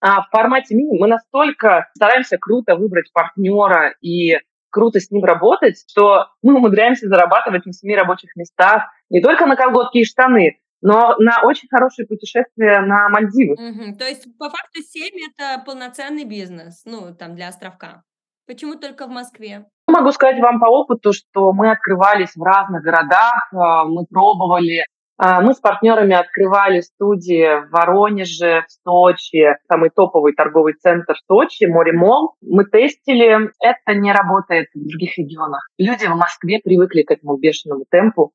а 0.00 0.22
в 0.22 0.30
формате 0.30 0.74
мини 0.74 0.98
мы 1.00 1.08
настолько 1.08 1.88
стараемся 1.94 2.38
круто 2.38 2.76
выбрать 2.76 3.12
партнера 3.12 3.94
и 4.00 4.38
круто 4.70 5.00
с 5.00 5.10
ним 5.10 5.24
работать, 5.24 5.82
что 5.90 6.28
мы 6.42 6.54
умудряемся 6.56 7.08
зарабатывать 7.08 7.66
на 7.66 7.72
семи 7.72 7.96
рабочих 7.96 8.36
местах 8.36 8.84
не 9.10 9.20
только 9.22 9.46
на 9.46 9.56
колготки 9.56 9.98
и 9.98 10.04
штаны, 10.04 10.60
но 10.80 11.16
на 11.18 11.42
очень 11.42 11.68
хорошие 11.68 12.06
путешествия 12.06 12.80
на 12.80 13.08
Мальдивы. 13.08 13.54
Угу. 13.54 13.98
То 13.98 14.04
есть, 14.04 14.26
по 14.38 14.48
факту, 14.50 14.80
7– 14.80 15.10
это 15.30 15.64
полноценный 15.64 16.24
бизнес, 16.24 16.82
ну, 16.84 17.14
там, 17.14 17.34
для 17.34 17.48
островка. 17.48 18.04
Почему 18.46 18.76
только 18.76 19.06
в 19.06 19.10
Москве? 19.10 19.66
Могу 19.88 20.12
сказать 20.12 20.40
вам 20.40 20.60
по 20.60 20.66
опыту, 20.66 21.12
что 21.12 21.52
мы 21.52 21.70
открывались 21.70 22.36
в 22.36 22.42
разных 22.42 22.82
городах, 22.82 23.48
а, 23.52 23.84
мы 23.84 24.06
пробовали 24.06 24.84
мы 25.18 25.52
с 25.52 25.58
партнерами 25.58 26.14
открывали 26.14 26.80
студии 26.80 27.66
в 27.66 27.70
Воронеже, 27.70 28.64
в 28.68 28.72
Сочи, 28.84 29.56
самый 29.68 29.90
топовый 29.90 30.32
торговый 30.32 30.74
центр 30.74 31.14
Сочи, 31.26 31.64
Море 31.64 31.92
Мол. 31.92 32.36
Мы 32.40 32.64
тестили, 32.64 33.50
это 33.60 33.94
не 33.98 34.12
работает 34.12 34.68
в 34.74 34.88
других 34.88 35.18
регионах. 35.18 35.66
Люди 35.76 36.06
в 36.06 36.14
Москве 36.14 36.60
привыкли 36.62 37.02
к 37.02 37.10
этому 37.10 37.36
бешеному 37.36 37.84
темпу. 37.90 38.32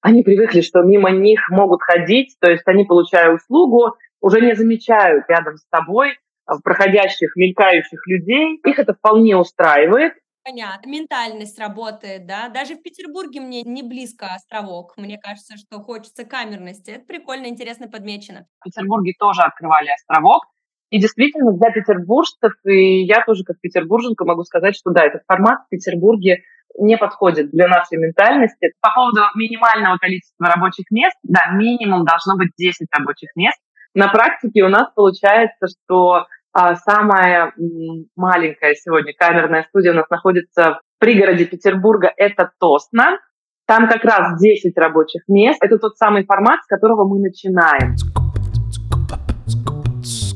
Они 0.00 0.22
привыкли, 0.22 0.62
что 0.62 0.82
мимо 0.82 1.10
них 1.10 1.48
могут 1.50 1.82
ходить, 1.82 2.36
то 2.40 2.50
есть 2.50 2.66
они, 2.66 2.84
получая 2.84 3.34
услугу, 3.34 3.94
уже 4.20 4.40
не 4.40 4.54
замечают 4.54 5.24
рядом 5.28 5.56
с 5.56 5.66
тобой 5.70 6.16
проходящих, 6.64 7.36
мелькающих 7.36 8.06
людей. 8.06 8.58
Их 8.64 8.78
это 8.78 8.94
вполне 8.94 9.36
устраивает. 9.36 10.14
Понятно. 10.44 10.90
Ментальность 10.90 11.58
работает, 11.58 12.26
да. 12.26 12.48
Даже 12.48 12.74
в 12.74 12.82
Петербурге 12.82 13.40
мне 13.40 13.62
не 13.62 13.82
близко 13.82 14.26
островок. 14.34 14.94
Мне 14.96 15.18
кажется, 15.18 15.56
что 15.56 15.80
хочется 15.80 16.24
камерности. 16.24 16.90
Это 16.90 17.04
прикольно, 17.04 17.46
интересно 17.46 17.88
подмечено. 17.88 18.46
В 18.60 18.64
Петербурге 18.64 19.12
тоже 19.18 19.42
открывали 19.42 19.90
островок. 19.90 20.46
И 20.90 21.00
действительно, 21.00 21.52
для 21.52 21.70
петербуржцев, 21.70 22.52
и 22.66 23.04
я 23.04 23.24
тоже 23.24 23.44
как 23.44 23.58
петербурженка 23.60 24.24
могу 24.24 24.42
сказать, 24.44 24.76
что 24.76 24.90
да, 24.90 25.06
этот 25.06 25.22
формат 25.26 25.60
в 25.64 25.68
Петербурге 25.70 26.42
не 26.78 26.98
подходит 26.98 27.50
для 27.50 27.68
нашей 27.68 27.98
ментальности. 27.98 28.72
По 28.80 28.90
поводу 28.94 29.20
минимального 29.34 29.96
количества 29.96 30.46
рабочих 30.46 30.90
мест, 30.90 31.16
да, 31.22 31.52
минимум 31.52 32.04
должно 32.04 32.36
быть 32.36 32.50
10 32.58 32.88
рабочих 32.90 33.30
мест. 33.36 33.58
На 33.94 34.08
практике 34.08 34.64
у 34.64 34.68
нас 34.68 34.88
получается, 34.94 35.66
что 35.66 36.26
самая 36.54 37.52
маленькая 38.16 38.74
сегодня 38.74 39.12
камерная 39.16 39.64
студия 39.68 39.92
у 39.92 39.96
нас 39.96 40.08
находится 40.10 40.80
в 40.80 40.98
пригороде 40.98 41.46
Петербурга, 41.46 42.12
это 42.16 42.50
Тосна. 42.58 43.18
Там 43.66 43.88
как 43.88 44.04
раз 44.04 44.40
10 44.40 44.76
рабочих 44.76 45.22
мест. 45.28 45.58
Это 45.62 45.78
тот 45.78 45.96
самый 45.96 46.24
формат, 46.24 46.62
с 46.64 46.66
которого 46.66 47.08
мы 47.08 47.20
начинаем. 47.20 47.94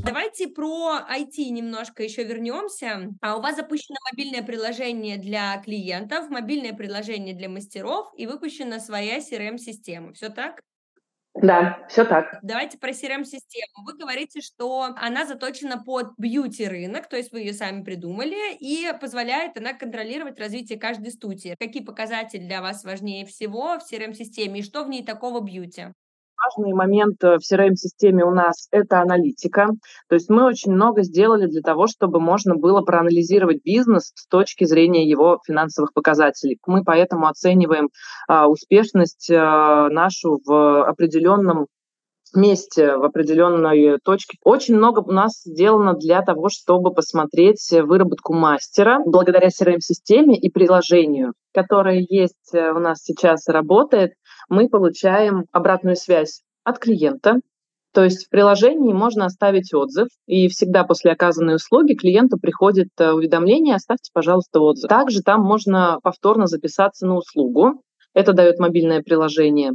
Давайте 0.04 0.48
про 0.48 1.00
IT 1.10 1.50
немножко 1.50 2.02
еще 2.02 2.24
вернемся. 2.24 3.10
А 3.20 3.36
у 3.36 3.40
вас 3.42 3.56
запущено 3.56 3.96
мобильное 4.12 4.42
приложение 4.42 5.18
для 5.18 5.60
клиентов, 5.62 6.30
мобильное 6.30 6.72
приложение 6.72 7.34
для 7.34 7.48
мастеров 7.48 8.12
и 8.16 8.26
выпущена 8.26 8.78
своя 8.78 9.18
CRM-система. 9.18 10.12
Все 10.12 10.28
так? 10.28 10.60
Да, 11.42 11.84
все 11.88 12.04
так. 12.04 12.38
Давайте 12.42 12.78
про 12.78 12.90
CRM-систему. 12.90 13.84
Вы 13.84 13.96
говорите, 13.98 14.40
что 14.40 14.94
она 14.96 15.26
заточена 15.26 15.82
под 15.82 16.12
бьюти-рынок, 16.16 17.08
то 17.08 17.16
есть 17.16 17.30
вы 17.32 17.40
ее 17.40 17.52
сами 17.52 17.82
придумали, 17.82 18.54
и 18.58 18.90
позволяет 19.00 19.56
она 19.58 19.74
контролировать 19.74 20.38
развитие 20.38 20.78
каждой 20.78 21.12
студии. 21.12 21.54
Какие 21.58 21.84
показатели 21.84 22.40
для 22.40 22.62
вас 22.62 22.84
важнее 22.84 23.26
всего 23.26 23.78
в 23.78 23.82
CRM-системе 23.82 24.60
и 24.60 24.62
что 24.62 24.84
в 24.84 24.88
ней 24.88 25.04
такого 25.04 25.40
бьюти? 25.40 25.92
Важный 26.46 26.72
момент 26.72 27.22
э, 27.24 27.38
в 27.38 27.40
CRM-системе 27.40 28.24
у 28.24 28.30
нас– 28.30 28.68
это 28.70 29.00
аналитика. 29.00 29.68
То 30.08 30.14
есть 30.14 30.28
мы 30.28 30.44
очень 30.44 30.72
много 30.72 31.02
сделали 31.02 31.46
для 31.46 31.62
того, 31.62 31.86
чтобы 31.86 32.20
можно 32.20 32.54
было 32.54 32.82
проанализировать 32.82 33.62
бизнес 33.64 34.12
с 34.14 34.26
точки 34.28 34.64
зрения 34.64 35.08
его 35.08 35.38
финансовых 35.46 35.92
показателей. 35.92 36.58
Мы 36.66 36.82
поэтому 36.84 37.26
оцениваем 37.26 37.88
а, 38.28 38.48
успешность 38.48 39.30
а, 39.30 39.88
нашу 39.88 40.40
в 40.44 40.84
определенном 40.84 41.66
месте, 42.34 42.96
в 42.96 43.04
определенной 43.04 43.98
точке. 44.04 44.36
Очень 44.42 44.76
много 44.76 45.00
у 45.00 45.12
нас 45.12 45.42
сделано 45.44 45.94
для 45.94 46.22
того, 46.22 46.48
чтобы 46.48 46.92
посмотреть 46.92 47.70
выработку 47.70 48.34
мастера 48.34 48.98
благодаря 49.06 49.48
CRM-системе 49.48 50.36
и 50.36 50.50
приложению, 50.50 51.32
которое 51.54 52.04
есть 52.08 52.52
э, 52.52 52.72
у 52.72 52.78
нас 52.78 52.98
сейчас 53.02 53.48
работает 53.48 54.12
мы 54.48 54.68
получаем 54.68 55.44
обратную 55.52 55.96
связь 55.96 56.42
от 56.64 56.78
клиента. 56.78 57.40
То 57.92 58.04
есть 58.04 58.26
в 58.26 58.28
приложении 58.28 58.92
можно 58.92 59.24
оставить 59.24 59.72
отзыв, 59.72 60.08
и 60.26 60.48
всегда 60.48 60.84
после 60.84 61.12
оказанной 61.12 61.54
услуги 61.54 61.94
клиенту 61.94 62.36
приходит 62.38 62.88
э, 62.98 63.10
уведомление 63.10 63.74
«оставьте, 63.74 64.10
пожалуйста, 64.12 64.60
отзыв». 64.60 64.88
Также 64.88 65.22
там 65.22 65.40
можно 65.42 65.98
повторно 66.02 66.46
записаться 66.46 67.06
на 67.06 67.16
услугу. 67.16 67.80
Это 68.16 68.32
дает 68.32 68.58
мобильное 68.58 69.02
приложение. 69.02 69.72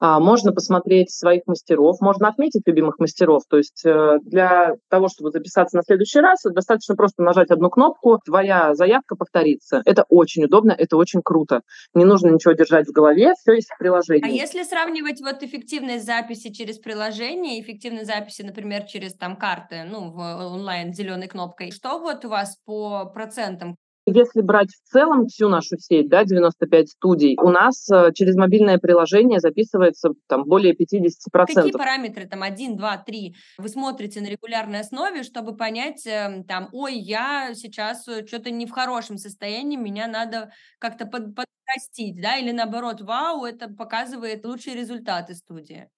А, 0.00 0.18
можно 0.18 0.52
посмотреть 0.52 1.10
своих 1.10 1.42
мастеров, 1.46 2.00
можно 2.00 2.28
отметить 2.28 2.62
любимых 2.64 2.98
мастеров. 2.98 3.42
То 3.50 3.58
есть 3.58 3.84
э, 3.84 4.18
для 4.22 4.76
того, 4.88 5.08
чтобы 5.08 5.30
записаться 5.30 5.76
на 5.76 5.82
следующий 5.82 6.20
раз, 6.20 6.40
достаточно 6.42 6.96
просто 6.96 7.22
нажать 7.22 7.50
одну 7.50 7.68
кнопку, 7.68 8.18
твоя 8.24 8.74
заявка 8.74 9.14
повторится. 9.14 9.82
Это 9.84 10.06
очень 10.08 10.44
удобно, 10.44 10.72
это 10.72 10.96
очень 10.96 11.20
круто. 11.22 11.60
Не 11.92 12.06
нужно 12.06 12.30
ничего 12.30 12.54
держать 12.54 12.88
в 12.88 12.92
голове, 12.92 13.34
все 13.38 13.52
есть 13.52 13.68
в 13.70 13.78
приложении. 13.78 14.24
А 14.24 14.28
если 14.28 14.62
сравнивать 14.62 15.20
вот 15.20 15.42
эффективность 15.42 16.06
записи 16.06 16.50
через 16.50 16.78
приложение, 16.78 17.60
эффективность 17.60 18.06
записи, 18.06 18.40
например, 18.40 18.84
через 18.84 19.14
там 19.14 19.36
карты, 19.36 19.84
ну, 19.84 20.10
в 20.10 20.18
онлайн 20.18 20.94
зеленой 20.94 21.28
кнопкой, 21.28 21.70
что 21.72 21.98
вот 21.98 22.24
у 22.24 22.30
вас 22.30 22.56
по 22.64 23.04
процентам? 23.04 23.76
Если 24.04 24.40
брать 24.40 24.70
в 24.70 24.90
целом 24.90 25.26
всю 25.26 25.48
нашу 25.48 25.76
сеть, 25.78 26.08
да, 26.08 26.24
95 26.24 26.90
студий, 26.90 27.36
у 27.40 27.50
нас 27.50 27.88
э, 27.88 28.12
через 28.14 28.34
мобильное 28.34 28.78
приложение 28.78 29.38
записывается 29.38 30.10
там 30.26 30.42
более 30.44 30.74
50%. 30.74 31.08
Какие 31.30 31.70
параметры, 31.70 32.26
там, 32.26 32.42
1, 32.42 32.76
2, 32.76 32.96
3, 32.98 33.34
вы 33.58 33.68
смотрите 33.68 34.20
на 34.20 34.26
регулярной 34.26 34.80
основе, 34.80 35.22
чтобы 35.22 35.56
понять, 35.56 36.04
эм, 36.04 36.42
там, 36.42 36.68
ой, 36.72 36.94
я 36.96 37.54
сейчас 37.54 38.08
э, 38.08 38.26
что-то 38.26 38.50
не 38.50 38.66
в 38.66 38.72
хорошем 38.72 39.18
состоянии, 39.18 39.76
меня 39.76 40.08
надо 40.08 40.50
как-то 40.80 41.06
под, 41.06 41.36
подрастить, 41.36 42.20
да, 42.20 42.38
или 42.38 42.50
наоборот, 42.50 43.00
вау, 43.02 43.44
это 43.44 43.68
показывает 43.68 44.44
лучшие 44.44 44.74
результаты 44.74 45.34
студии. 45.34 45.88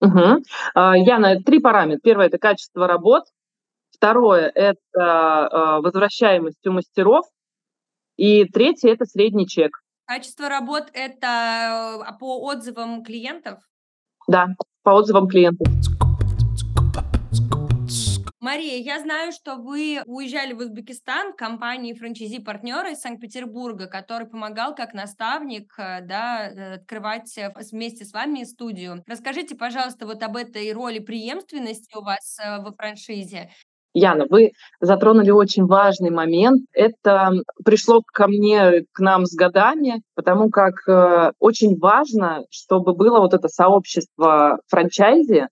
Угу. 0.00 0.42
Яна, 0.74 1.40
три 1.44 1.60
параметра. 1.60 2.00
Первое– 2.02 2.26
это 2.28 2.38
качество 2.38 2.88
работ. 2.88 3.22
Второе– 3.92 4.50
это 4.54 4.80
а, 4.94 5.80
возвращаемость 5.80 6.66
у 6.66 6.72
мастеров. 6.72 7.24
И 8.22 8.44
третье– 8.44 8.90
это 8.92 9.04
средний 9.04 9.48
чек. 9.48 9.82
Качество 10.04 10.48
работ– 10.48 10.90
это 10.92 12.04
э, 12.06 12.18
по 12.20 12.38
отзывам 12.44 13.02
клиентов? 13.02 13.58
Да, 14.28 14.46
по 14.84 14.90
отзывам 14.90 15.26
клиентов. 15.26 15.66
Мария, 18.38 18.78
я 18.78 19.00
знаю, 19.00 19.32
что 19.32 19.56
вы 19.56 20.04
уезжали 20.06 20.52
в 20.52 20.58
Узбекистан 20.58 21.32
компании 21.32 21.94
франчайзи-партнера 21.94 22.92
из 22.92 23.00
Санкт-Петербурга, 23.00 23.88
который 23.88 24.28
помогал 24.28 24.76
как 24.76 24.94
наставник 24.94 25.74
э, 25.76 26.02
да, 26.02 26.48
э, 26.48 26.74
открывать 26.74 27.36
вместе 27.72 28.04
с 28.04 28.12
вами 28.12 28.44
студию. 28.44 29.02
Расскажите, 29.08 29.56
пожалуйста, 29.56 30.06
вот 30.06 30.22
об 30.22 30.36
этой 30.36 30.72
роли 30.72 31.00
преемственности 31.00 31.96
у 31.96 32.02
вас 32.02 32.38
во 32.38 32.72
франшизе 32.72 33.50
Яна, 33.94 34.26
вы 34.30 34.52
затронули 34.80 35.30
очень 35.30 35.66
важный 35.66 36.10
момент. 36.10 36.62
Это 36.72 37.32
пришло 37.64 38.00
ко 38.00 38.26
мне, 38.26 38.84
к 38.92 39.00
нам 39.00 39.26
с 39.26 39.34
годами, 39.34 40.02
потому 40.14 40.48
как 40.50 40.74
э, 40.88 41.32
очень 41.38 41.78
важно, 41.78 42.44
чтобы 42.50 42.94
было 42.94 43.20
вот 43.20 43.34
это 43.34 43.48
сообщество 43.48 44.60
франчайзи, 44.68 45.48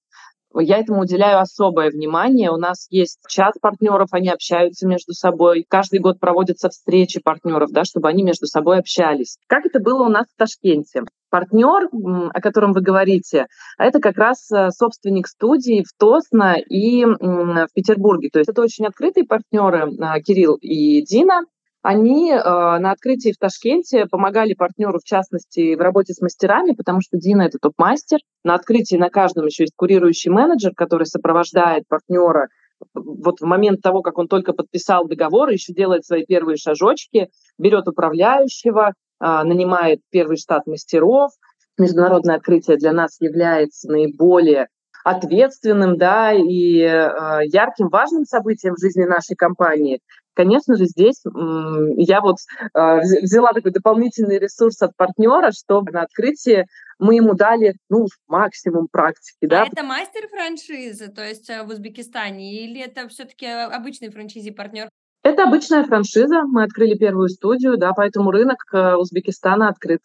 я 0.54 0.78
этому 0.78 1.02
уделяю 1.02 1.40
особое 1.40 1.90
внимание. 1.90 2.50
У 2.50 2.56
нас 2.56 2.86
есть 2.90 3.20
чат 3.28 3.54
партнеров, 3.60 4.08
они 4.12 4.28
общаются 4.28 4.86
между 4.86 5.12
собой. 5.12 5.64
Каждый 5.68 6.00
год 6.00 6.18
проводятся 6.18 6.68
встречи 6.68 7.20
партнеров, 7.20 7.70
да, 7.70 7.84
чтобы 7.84 8.08
они 8.08 8.22
между 8.22 8.46
собой 8.46 8.78
общались. 8.78 9.38
Как 9.46 9.66
это 9.66 9.80
было 9.80 10.06
у 10.06 10.08
нас 10.08 10.26
в 10.26 10.36
Ташкенте? 10.36 11.02
Партнер, 11.30 11.88
о 12.34 12.40
котором 12.40 12.72
вы 12.72 12.80
говорите, 12.80 13.46
это 13.78 14.00
как 14.00 14.16
раз 14.16 14.50
э, 14.50 14.70
собственник 14.70 15.28
студии 15.28 15.84
в 15.84 15.96
Тосно 15.96 16.56
и 16.58 17.04
в 17.04 17.68
Петербурге. 17.72 18.30
То 18.32 18.40
есть 18.40 18.50
это 18.50 18.62
очень 18.62 18.86
открытые 18.86 19.24
партнеры 19.24 19.92
э, 19.92 20.20
Кирилл 20.22 20.56
и 20.60 21.02
Дина. 21.02 21.42
Они 21.82 22.30
э, 22.30 22.36
на 22.38 22.92
открытии 22.92 23.32
в 23.32 23.38
Ташкенте 23.38 24.06
помогали 24.06 24.54
партнеру, 24.54 24.98
в 24.98 25.04
частности, 25.04 25.74
в 25.74 25.80
работе 25.80 26.12
с 26.12 26.20
мастерами, 26.20 26.72
потому 26.72 27.00
что 27.00 27.16
Дина– 27.16 27.42
это 27.44 27.58
топ-мастер. 27.58 28.18
На 28.44 28.54
открытии 28.54 28.96
на 28.96 29.08
каждом 29.08 29.46
еще 29.46 29.64
есть 29.64 29.72
курирующий 29.76 30.30
менеджер, 30.30 30.72
который 30.74 31.06
сопровождает 31.06 31.84
партнера 31.88 32.48
вот 32.94 33.40
в 33.40 33.44
момент 33.44 33.80
того, 33.82 34.02
как 34.02 34.18
он 34.18 34.28
только 34.28 34.52
подписал 34.52 35.06
договор, 35.06 35.50
еще 35.50 35.72
делает 35.72 36.04
свои 36.04 36.24
первые 36.24 36.56
шажочки, 36.56 37.28
берет 37.58 37.88
управляющего, 37.88 38.88
э, 38.88 39.42
нанимает 39.44 40.00
первый 40.10 40.36
штат 40.36 40.66
мастеров. 40.66 41.32
Международное 41.78 42.36
открытие 42.36 42.76
для 42.76 42.92
нас 42.92 43.20
является 43.20 43.90
наиболее 43.90 44.68
ответственным 45.04 45.96
да, 45.96 46.32
и 46.32 46.80
э, 46.80 47.10
ярким, 47.46 47.88
важным 47.88 48.24
событием 48.24 48.74
в 48.74 48.80
жизни 48.80 49.04
нашей 49.04 49.34
компании. 49.34 50.00
Конечно 50.34 50.76
же, 50.76 50.84
здесь 50.86 51.22
я 51.24 52.20
вот 52.20 52.36
э, 52.74 53.00
взяла 53.22 53.50
такой 53.52 53.72
дополнительный 53.72 54.38
ресурс 54.38 54.80
от 54.82 54.96
партнера, 54.96 55.50
чтобы 55.50 55.92
на 55.92 56.02
открытии 56.02 56.66
мы 56.98 57.16
ему 57.16 57.34
дали 57.34 57.74
ну, 57.88 58.06
максимум 58.28 58.86
практики. 58.90 59.46
Да? 59.46 59.62
А 59.62 59.66
это 59.66 59.82
мастер 59.82 60.28
франшизы, 60.28 61.08
то 61.08 61.26
есть 61.26 61.50
э, 61.50 61.62
в 61.64 61.68
Узбекистане, 61.68 62.64
или 62.64 62.80
это 62.80 63.08
все-таки 63.08 63.46
обычный 63.46 64.10
франшизи-партнер? 64.10 64.88
Это 65.22 65.42
обычная 65.44 65.84
франшиза. 65.84 66.42
Мы 66.44 66.62
открыли 66.62 66.96
первую 66.96 67.28
студию, 67.28 67.76
да, 67.76 67.92
поэтому 67.92 68.30
рынок 68.30 68.64
э, 68.72 68.94
Узбекистана 68.94 69.68
открыт. 69.68 70.00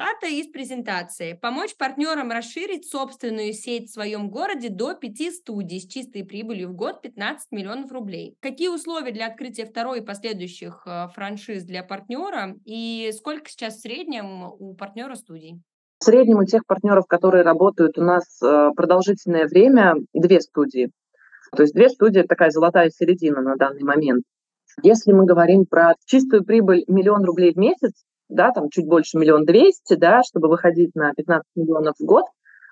Цитата 0.00 0.32
из 0.32 0.46
презентации. 0.46 1.34
Помочь 1.34 1.76
партнерам 1.76 2.30
расширить 2.30 2.88
собственную 2.88 3.52
сеть 3.52 3.90
в 3.90 3.92
своем 3.92 4.30
городе 4.30 4.70
до 4.70 4.94
5 4.94 5.34
студий 5.34 5.78
с 5.78 5.86
чистой 5.86 6.24
прибылью 6.24 6.70
в 6.70 6.72
год 6.72 7.02
15 7.02 7.48
миллионов 7.52 7.92
рублей. 7.92 8.34
Какие 8.40 8.68
условия 8.68 9.12
для 9.12 9.26
открытия 9.26 9.66
второй 9.66 9.98
и 9.98 10.02
последующих 10.02 10.84
э, 10.86 11.08
франшиз 11.14 11.64
для 11.64 11.82
партнера 11.82 12.54
и 12.64 13.10
сколько 13.12 13.50
сейчас 13.50 13.74
в 13.74 13.80
среднем 13.82 14.44
у 14.58 14.74
партнера 14.74 15.16
студий? 15.16 15.60
В 15.98 16.04
среднем 16.04 16.38
у 16.38 16.46
тех 16.46 16.64
партнеров, 16.64 17.04
которые 17.06 17.44
работают 17.44 17.98
у 17.98 18.02
нас 18.02 18.24
э, 18.42 18.70
продолжительное 18.74 19.46
время, 19.48 19.96
две 20.14 20.40
студии. 20.40 20.88
То 21.54 21.64
есть 21.64 21.74
две 21.74 21.90
студии– 21.90 22.22
такая 22.26 22.48
золотая 22.48 22.88
середина 22.88 23.42
на 23.42 23.56
данный 23.56 23.82
момент. 23.82 24.22
Если 24.82 25.12
мы 25.12 25.26
говорим 25.26 25.66
про 25.66 25.92
чистую 26.06 26.42
прибыль 26.42 26.84
миллион 26.88 27.22
рублей 27.22 27.52
в 27.52 27.58
месяц, 27.58 28.02
да, 28.30 28.52
там 28.52 28.70
чуть 28.70 28.86
больше 28.86 29.18
миллион 29.18 29.44
двести, 29.44 29.94
да, 29.94 30.22
чтобы 30.22 30.48
выходить 30.48 30.94
на 30.94 31.12
15 31.12 31.44
миллионов 31.56 31.94
в 31.98 32.04
год, 32.04 32.24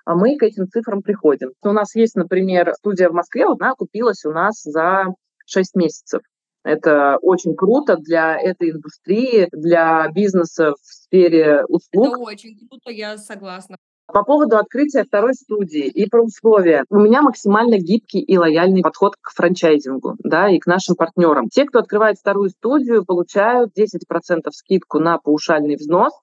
а 0.05 0.15
мы 0.15 0.37
к 0.37 0.43
этим 0.43 0.67
цифрам 0.67 1.01
приходим. 1.01 1.51
У 1.61 1.71
нас 1.71 1.95
есть, 1.95 2.15
например, 2.15 2.73
студия 2.73 3.09
в 3.09 3.13
Москве, 3.13 3.45
вот 3.45 3.61
она 3.61 3.73
купилась 3.75 4.25
у 4.25 4.31
нас 4.31 4.61
за 4.63 5.05
6 5.45 5.75
месяцев. 5.75 6.21
Это 6.63 7.17
очень 7.21 7.55
круто 7.55 7.95
для 7.95 8.37
этой 8.37 8.71
индустрии, 8.71 9.47
для 9.51 10.09
бизнеса 10.13 10.73
в 10.73 10.85
сфере 10.85 11.63
услуг. 11.65 12.07
Это 12.07 12.17
очень 12.17 12.57
круто, 12.67 12.91
я 12.91 13.17
согласна. 13.17 13.77
По 14.11 14.23
поводу 14.23 14.57
открытия 14.57 15.03
второй 15.03 15.35
студии 15.35 15.85
и 15.85 16.09
про 16.09 16.23
условия. 16.23 16.83
У 16.89 16.97
меня 16.97 17.21
максимально 17.21 17.77
гибкий 17.77 18.19
и 18.19 18.37
лояльный 18.37 18.81
подход 18.81 19.13
к 19.21 19.31
франчайзингу 19.31 20.15
да, 20.23 20.49
и 20.49 20.57
к 20.57 20.65
нашим 20.65 20.95
партнерам. 20.95 21.47
Те, 21.47 21.65
кто 21.65 21.79
открывает 21.79 22.17
вторую 22.17 22.49
студию, 22.49 23.05
получают 23.05 23.71
10% 23.77 24.49
скидку 24.51 24.99
на 24.99 25.19
паушальный 25.19 25.75
взнос 25.75 26.13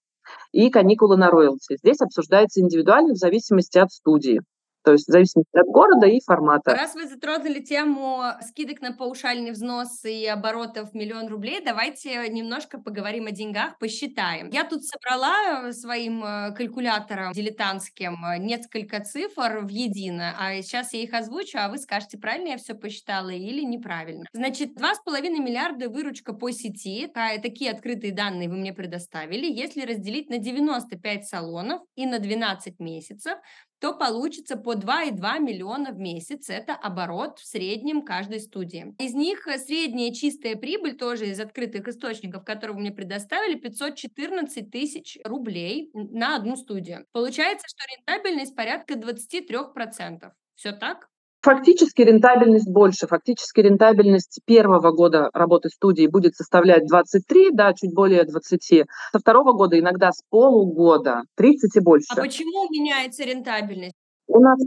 и 0.50 0.68
каникулы 0.70 1.16
на 1.16 1.30
роялти. 1.30 1.76
Здесь 1.76 2.00
обсуждается 2.00 2.60
индивидуально 2.60 3.14
в 3.14 3.18
зависимости 3.18 3.78
от 3.78 3.92
студии 3.92 4.40
то 4.86 4.92
есть 4.92 5.08
в 5.08 5.10
зависимости 5.10 5.58
от 5.58 5.66
города 5.66 6.06
и 6.06 6.20
формата. 6.24 6.70
Раз 6.70 6.94
вы 6.94 7.08
затронули 7.08 7.58
тему 7.58 8.22
скидок 8.40 8.80
на 8.80 8.92
паушальный 8.92 9.50
взнос 9.50 10.04
и 10.04 10.24
оборотов 10.26 10.94
миллион 10.94 11.26
рублей, 11.26 11.60
давайте 11.60 12.28
немножко 12.28 12.78
поговорим 12.78 13.26
о 13.26 13.32
деньгах, 13.32 13.80
посчитаем. 13.80 14.48
Я 14.50 14.62
тут 14.62 14.84
собрала 14.84 15.72
своим 15.72 16.22
э, 16.22 16.54
калькулятором 16.54 17.32
дилетантским 17.32 18.24
э, 18.24 18.38
несколько 18.38 19.00
цифр 19.00 19.62
в 19.64 19.68
едино, 19.70 20.36
а 20.38 20.54
сейчас 20.62 20.92
я 20.92 21.02
их 21.02 21.12
озвучу, 21.12 21.58
а 21.58 21.68
вы 21.68 21.78
скажете, 21.78 22.16
правильно 22.16 22.50
я 22.50 22.56
все 22.56 22.74
посчитала 22.74 23.30
или 23.30 23.62
неправильно. 23.62 24.24
Значит, 24.32 24.80
2,5 24.80 25.20
миллиарда 25.30 25.88
выручка 25.88 26.32
по 26.32 26.52
сети, 26.52 27.10
такие 27.42 27.72
открытые 27.72 28.12
данные 28.12 28.48
вы 28.48 28.54
мне 28.54 28.72
предоставили. 28.72 29.46
Если 29.46 29.82
разделить 29.82 30.30
на 30.30 30.38
95 30.38 31.26
салонов 31.26 31.82
и 31.96 32.06
на 32.06 32.20
12 32.20 32.78
месяцев, 32.78 33.36
то 33.80 33.94
получится 33.94 34.56
по 34.56 34.74
2,2 34.74 35.38
миллиона 35.40 35.92
в 35.92 35.98
месяц. 35.98 36.48
Это 36.50 36.74
оборот 36.74 37.38
в 37.38 37.46
среднем 37.46 38.02
каждой 38.02 38.40
студии. 38.40 38.94
Из 38.98 39.14
них 39.14 39.46
э, 39.46 39.58
средняя 39.58 40.12
чистая 40.12 40.56
прибыль 40.56 40.96
тоже 40.96 41.26
из 41.26 41.40
открытых 41.40 41.88
источников, 41.88 42.44
которые 42.44 42.74
вы 42.74 42.80
мне 42.80 42.92
предоставили, 42.92 43.58
514 43.58 44.70
тысяч 44.70 45.18
рублей 45.24 45.90
на 45.92 46.36
одну 46.36 46.56
студию. 46.56 47.06
Получается, 47.12 47.66
что 47.68 47.84
рентабельность 47.96 48.54
порядка 48.54 48.94
23%. 48.94 50.30
Все 50.54 50.72
так? 50.72 51.08
Фактически 51.46 52.02
рентабельность 52.02 52.68
больше. 52.68 53.06
Фактически 53.06 53.60
рентабельность 53.60 54.40
первого 54.46 54.90
года 54.90 55.30
работы 55.32 55.68
студии 55.68 56.08
будет 56.08 56.34
составлять 56.34 56.88
23, 56.88 57.52
да, 57.52 57.72
чуть 57.72 57.94
более 57.94 58.24
20. 58.24 58.84
Со 59.12 59.18
второго 59.20 59.52
года 59.52 59.78
иногда 59.78 60.10
с 60.10 60.22
полугода 60.28 61.22
30 61.36 61.76
и 61.76 61.80
больше. 61.80 62.06
А 62.10 62.16
почему 62.16 62.68
меняется 62.68 63.22
рентабельность? 63.22 63.94
У 64.26 64.40
нас 64.40 64.58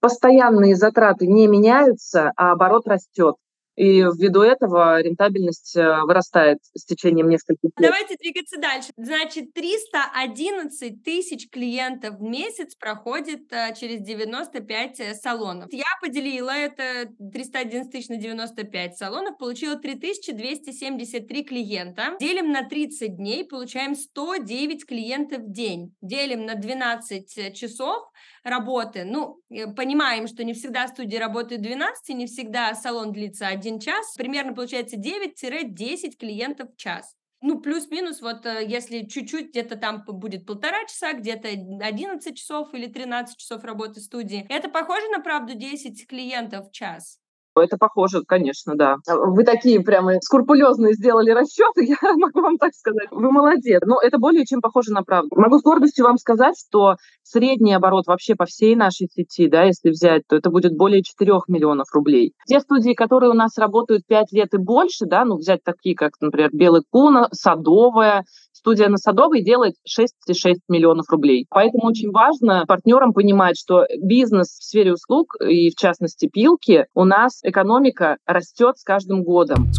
постоянные 0.00 0.76
затраты 0.76 1.26
не 1.26 1.46
меняются, 1.46 2.32
а 2.36 2.52
оборот 2.52 2.88
растет. 2.88 3.34
И 3.78 4.00
ввиду 4.00 4.42
этого 4.42 5.00
рентабельность 5.00 5.76
э, 5.76 6.02
вырастает 6.02 6.58
с 6.74 6.84
течением 6.84 7.28
нескольких 7.28 7.70
лет. 7.78 7.90
Давайте 7.90 8.16
двигаться 8.16 8.58
дальше. 8.60 8.90
Значит, 8.96 9.54
311 9.54 11.04
тысяч 11.04 11.48
клиентов 11.48 12.16
в 12.16 12.22
месяц 12.22 12.74
проходит 12.74 13.52
э, 13.52 13.72
через 13.78 14.00
95 14.00 15.00
э, 15.00 15.14
салонов. 15.14 15.72
Я 15.72 15.84
поделила 16.02 16.50
это 16.50 17.08
311 17.32 17.92
тысяч 17.92 18.08
на 18.08 18.16
95 18.16 18.96
салонов, 18.96 19.38
получила 19.38 19.76
3273 19.76 21.44
клиента. 21.44 22.16
Делим 22.18 22.50
на 22.50 22.68
30 22.68 23.16
дней, 23.16 23.44
получаем 23.44 23.94
109 23.94 24.86
клиентов 24.86 25.42
в 25.42 25.52
день. 25.52 25.94
Делим 26.02 26.46
на 26.46 26.56
12 26.56 27.54
часов, 27.54 28.10
работы. 28.48 29.04
Ну, 29.04 29.40
понимаем, 29.76 30.26
что 30.26 30.44
не 30.44 30.52
всегда 30.54 30.88
студии 30.88 31.16
работают 31.16 31.62
12, 31.62 32.08
не 32.16 32.26
всегда 32.26 32.74
салон 32.74 33.12
длится 33.12 33.48
один 33.48 33.78
час. 33.78 34.14
Примерно 34.16 34.54
получается 34.54 34.96
9-10 34.96 36.16
клиентов 36.18 36.72
в 36.72 36.76
час. 36.76 37.14
Ну, 37.40 37.60
плюс-минус, 37.60 38.20
вот 38.20 38.46
э, 38.46 38.66
если 38.66 39.04
чуть-чуть 39.04 39.50
где-то 39.50 39.76
там 39.76 40.02
будет 40.04 40.44
полтора 40.44 40.84
часа, 40.86 41.12
где-то 41.12 41.48
11 41.48 42.36
часов 42.36 42.74
или 42.74 42.86
13 42.86 43.36
часов 43.36 43.62
работы 43.62 44.00
студии. 44.00 44.44
Это 44.48 44.68
похоже 44.68 45.08
на 45.08 45.20
правду 45.20 45.54
10 45.54 46.08
клиентов 46.08 46.68
в 46.68 46.72
час? 46.72 47.20
Это 47.60 47.76
похоже, 47.76 48.22
конечно, 48.26 48.74
да. 48.76 48.96
А, 49.06 49.16
вы 49.16 49.44
такие 49.44 49.80
прямо 49.80 50.14
скрупулезные 50.20 50.94
сделали 50.94 51.30
расчеты, 51.30 51.84
я 52.02 52.12
могу 52.14 52.40
вам 52.40 52.58
так 52.58 52.74
сказать. 52.74 53.08
Вы 53.10 53.30
молодец. 53.30 53.82
Но 53.84 54.00
это 54.00 54.18
более 54.18 54.44
чем 54.44 54.60
похоже 54.60 54.92
на 54.92 55.02
правду. 55.02 55.30
Могу 55.36 55.58
с 55.58 55.62
гордостью 55.62 56.04
вам 56.04 56.16
сказать, 56.18 56.54
что 56.58 56.96
средний 57.22 57.74
оборот 57.74 58.06
вообще 58.06 58.34
по 58.34 58.46
всей 58.46 58.74
нашей 58.76 59.08
сети, 59.08 59.48
да, 59.48 59.64
если 59.64 59.90
взять, 59.90 60.22
то 60.28 60.36
это 60.36 60.50
будет 60.50 60.76
более 60.76 61.02
4 61.02 61.32
миллионов 61.48 61.86
рублей. 61.92 62.32
Те 62.46 62.60
студии, 62.60 62.94
которые 62.94 63.30
у 63.30 63.34
нас 63.34 63.58
работают 63.58 64.06
5 64.06 64.32
лет 64.32 64.54
и 64.54 64.58
больше, 64.58 65.06
да, 65.06 65.24
ну 65.24 65.36
взять 65.36 65.62
такие, 65.64 65.94
как, 65.94 66.12
например, 66.20 66.50
Белый 66.52 66.82
Куна, 66.90 67.28
Садовая, 67.32 68.24
студия 68.58 68.88
на 68.88 68.96
Садовой 68.96 69.42
делает 69.42 69.74
6,6 69.88 70.56
миллионов 70.68 71.06
рублей. 71.10 71.46
Поэтому 71.48 71.86
очень 71.86 72.10
важно 72.10 72.64
партнерам 72.66 73.12
понимать, 73.12 73.56
что 73.58 73.84
бизнес 74.02 74.48
в 74.48 74.64
сфере 74.64 74.92
услуг, 74.92 75.36
и 75.40 75.70
в 75.70 75.74
частности 75.74 76.28
пилки, 76.28 76.86
у 76.94 77.04
нас 77.04 77.40
экономика 77.42 78.18
растет 78.26 78.76
с 78.76 78.84
каждым 78.84 79.22
годом. 79.22 79.70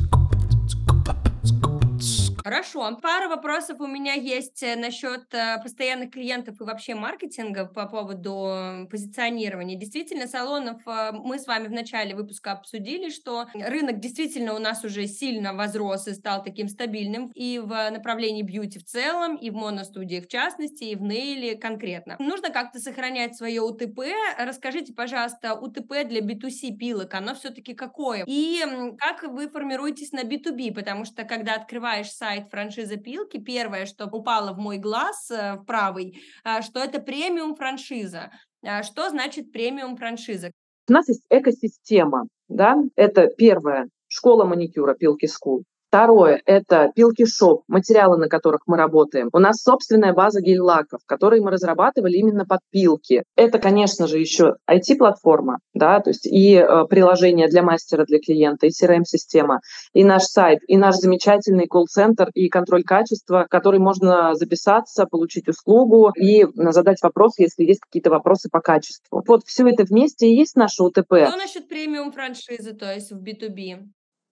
Хорошо. 2.44 2.98
Пара 3.02 3.28
вопросов 3.28 3.80
у 3.80 3.88
меня 3.88 4.14
есть 4.14 4.64
э, 4.64 4.76
насчет 4.76 5.34
э, 5.34 5.62
постоянных 5.62 6.12
клиентов 6.12 6.60
и 6.60 6.64
вообще 6.64 6.96
маркетинга 6.96 7.66
по 7.66 7.86
поводу 7.86 8.88
позиционирования. 8.90 9.76
Действительно, 9.76 10.28
салонов 10.28 10.82
э, 10.88 11.12
мы 11.12 11.38
с 11.38 11.48
вами 11.48 11.68
в 11.68 11.72
начале 11.72 12.16
выпуска 12.16 12.54
обсудили, 12.54 13.10
что 13.10 13.48
рынок 13.54 14.00
действительно 14.00 14.56
у 14.56 14.60
нас 14.60 14.84
уже 14.84 15.06
сильно 15.08 15.54
возрос 15.54 16.08
и 16.08 16.14
стал 16.14 16.44
таким 16.44 16.70
стабильным 16.70 17.32
и 17.36 17.60
в 17.60 17.68
направлении 17.68 18.42
бьюти 18.42 18.80
в 18.80 18.86
целом, 18.86 19.36
и 19.36 19.50
в 19.50 19.56
моностудиях 19.56 20.26
в 20.26 20.28
частности, 20.30 20.86
и 20.86 20.96
в 20.96 21.02
нейле 21.02 21.56
конкретно. 21.56 22.16
Нужно 22.20 22.50
как-то 22.50 22.80
сохранять 22.80 23.36
свое 23.36 23.62
УТП. 23.62 24.00
Расскажите, 24.38 24.94
пожалуйста, 24.94 25.54
УТП 25.54 26.06
для 26.06 26.22
B2C 26.22 26.78
пилок, 26.78 27.14
оно 27.14 27.36
все-таки 27.36 27.74
какое? 27.74 28.24
И 28.26 28.64
как 28.98 29.24
вы 29.24 29.50
формируетесь 29.50 30.12
на 30.12 30.24
B2B? 30.24 30.74
Потому 30.74 31.06
что 31.06 31.24
когда 31.24 31.56
открываешь 31.56 32.12
сайт 32.12 32.39
сайт 32.40 32.50
франшизы 32.50 32.98
Пилки, 32.98 33.38
первое, 33.38 33.86
что 33.86 34.06
упало 34.06 34.54
в 34.54 34.58
мой 34.58 34.78
глаз, 34.78 35.30
э, 35.32 35.56
в 35.56 35.66
правый, 35.66 36.22
а, 36.44 36.62
что 36.62 36.80
это 36.80 37.00
премиум 37.02 37.56
франшиза. 37.56 38.32
А, 38.66 38.84
что 38.84 39.10
значит 39.10 39.52
премиум 39.52 39.98
франшиза? 39.98 40.52
У 40.88 40.94
нас 40.94 41.08
есть 41.08 41.26
экосистема, 41.30 42.28
да, 42.48 42.76
это 42.96 43.28
первое, 43.38 43.88
школа 44.08 44.46
маникюра 44.46 44.96
Пилки 44.96 45.26
School. 45.26 45.64
Второе– 45.90 46.40
это 46.46 46.92
пилки 46.96 47.26
шоп, 47.26 47.64
материалы, 47.68 48.18
на 48.18 48.30
которых 48.30 48.62
мы 48.68 48.78
работаем. 48.78 49.30
У 49.34 49.40
нас 49.40 49.64
собственная 49.64 50.14
база 50.14 50.40
гель-лаков, 50.40 51.00
которые 51.08 51.42
мы 51.42 51.50
разрабатывали 51.50 52.16
именно 52.16 52.46
под 52.46 52.60
пилки. 52.70 53.24
Это, 53.36 53.58
конечно 53.58 54.06
же, 54.06 54.20
еще 54.20 54.58
IT-платформа, 54.70 55.58
да, 55.74 56.00
то 56.00 56.12
есть 56.12 56.28
и 56.28 56.54
э, 56.54 56.86
приложение 56.88 57.48
для 57.48 57.64
мастера, 57.64 58.06
для 58.06 58.20
клиента, 58.20 58.68
и 58.68 58.70
CRM-система, 58.70 59.62
и 59.94 60.04
наш 60.04 60.26
сайт, 60.26 60.60
и 60.68 60.78
наш 60.78 60.94
замечательный 60.98 61.66
колл-центр, 61.66 62.30
и 62.36 62.50
контроль 62.50 62.84
качества, 62.84 63.48
который 63.50 63.80
можно 63.80 64.36
записаться, 64.36 65.08
получить 65.08 65.48
услугу 65.48 66.12
и 66.16 66.46
задать 66.72 67.02
вопрос, 67.02 67.40
если 67.40 67.64
есть 67.64 67.80
какие-то 67.80 68.12
вопросы 68.12 68.48
по 68.52 68.60
качеству. 68.60 69.24
Вот 69.28 69.42
все 69.48 69.68
это 69.68 69.86
вместе 69.86 70.28
и 70.28 70.36
есть 70.36 70.56
наше 70.56 70.84
УТП. 70.84 71.16
Что 71.26 71.36
насчет 71.36 71.68
премиум 71.68 72.12
франшизы, 72.12 72.76
то 72.76 72.94
есть 72.94 73.12
в 73.12 73.24
B2B? 73.24 73.90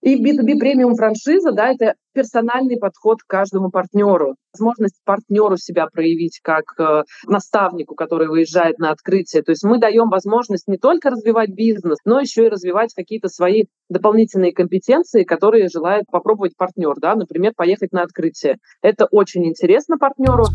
И 0.08 0.16
B2B 0.16 0.58
премиум 0.58 0.94
франшиза, 0.94 1.52
да, 1.52 1.68
это 1.70 1.92
персональный 2.14 2.78
подход 2.78 3.18
к 3.20 3.26
каждому 3.26 3.70
партнеру. 3.70 4.36
Возможность 4.54 4.98
партнеру 5.04 5.58
себя 5.58 5.86
проявить 5.92 6.40
как 6.42 6.64
э, 6.78 7.02
наставнику, 7.26 7.94
который 7.94 8.26
выезжает 8.26 8.78
на 8.78 8.90
открытие. 8.90 9.42
То 9.42 9.50
есть 9.50 9.64
мы 9.64 9.78
даем 9.78 10.08
возможность 10.08 10.66
не 10.66 10.78
только 10.78 11.10
развивать 11.10 11.50
бизнес, 11.50 11.98
но 12.06 12.20
еще 12.20 12.46
и 12.46 12.48
развивать 12.48 12.94
какие-то 12.94 13.28
свои 13.28 13.64
дополнительные 13.90 14.54
компетенции, 14.54 15.24
которые 15.24 15.68
желает 15.68 16.06
попробовать 16.10 16.56
партнер, 16.56 16.94
да, 16.98 17.14
например, 17.14 17.52
поехать 17.54 17.92
на 17.92 18.00
открытие. 18.00 18.56
Это 18.80 19.04
очень 19.10 19.46
интересно 19.46 19.98
партнеру. 19.98 20.46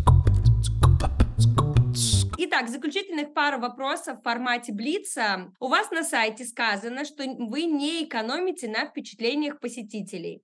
Итак, 2.56 2.70
заключительных 2.70 3.34
пару 3.34 3.60
вопросов 3.60 4.20
в 4.20 4.22
формате 4.22 4.74
Блица. 4.74 5.52
У 5.60 5.70
вас 5.70 5.90
на 5.90 6.04
сайте 6.04 6.46
сказано, 6.46 7.04
что 7.04 7.24
вы 7.24 7.64
не 7.64 8.04
экономите 8.04 8.68
на 8.68 8.86
впечатлениях 8.86 9.60
посетителей. 9.60 10.44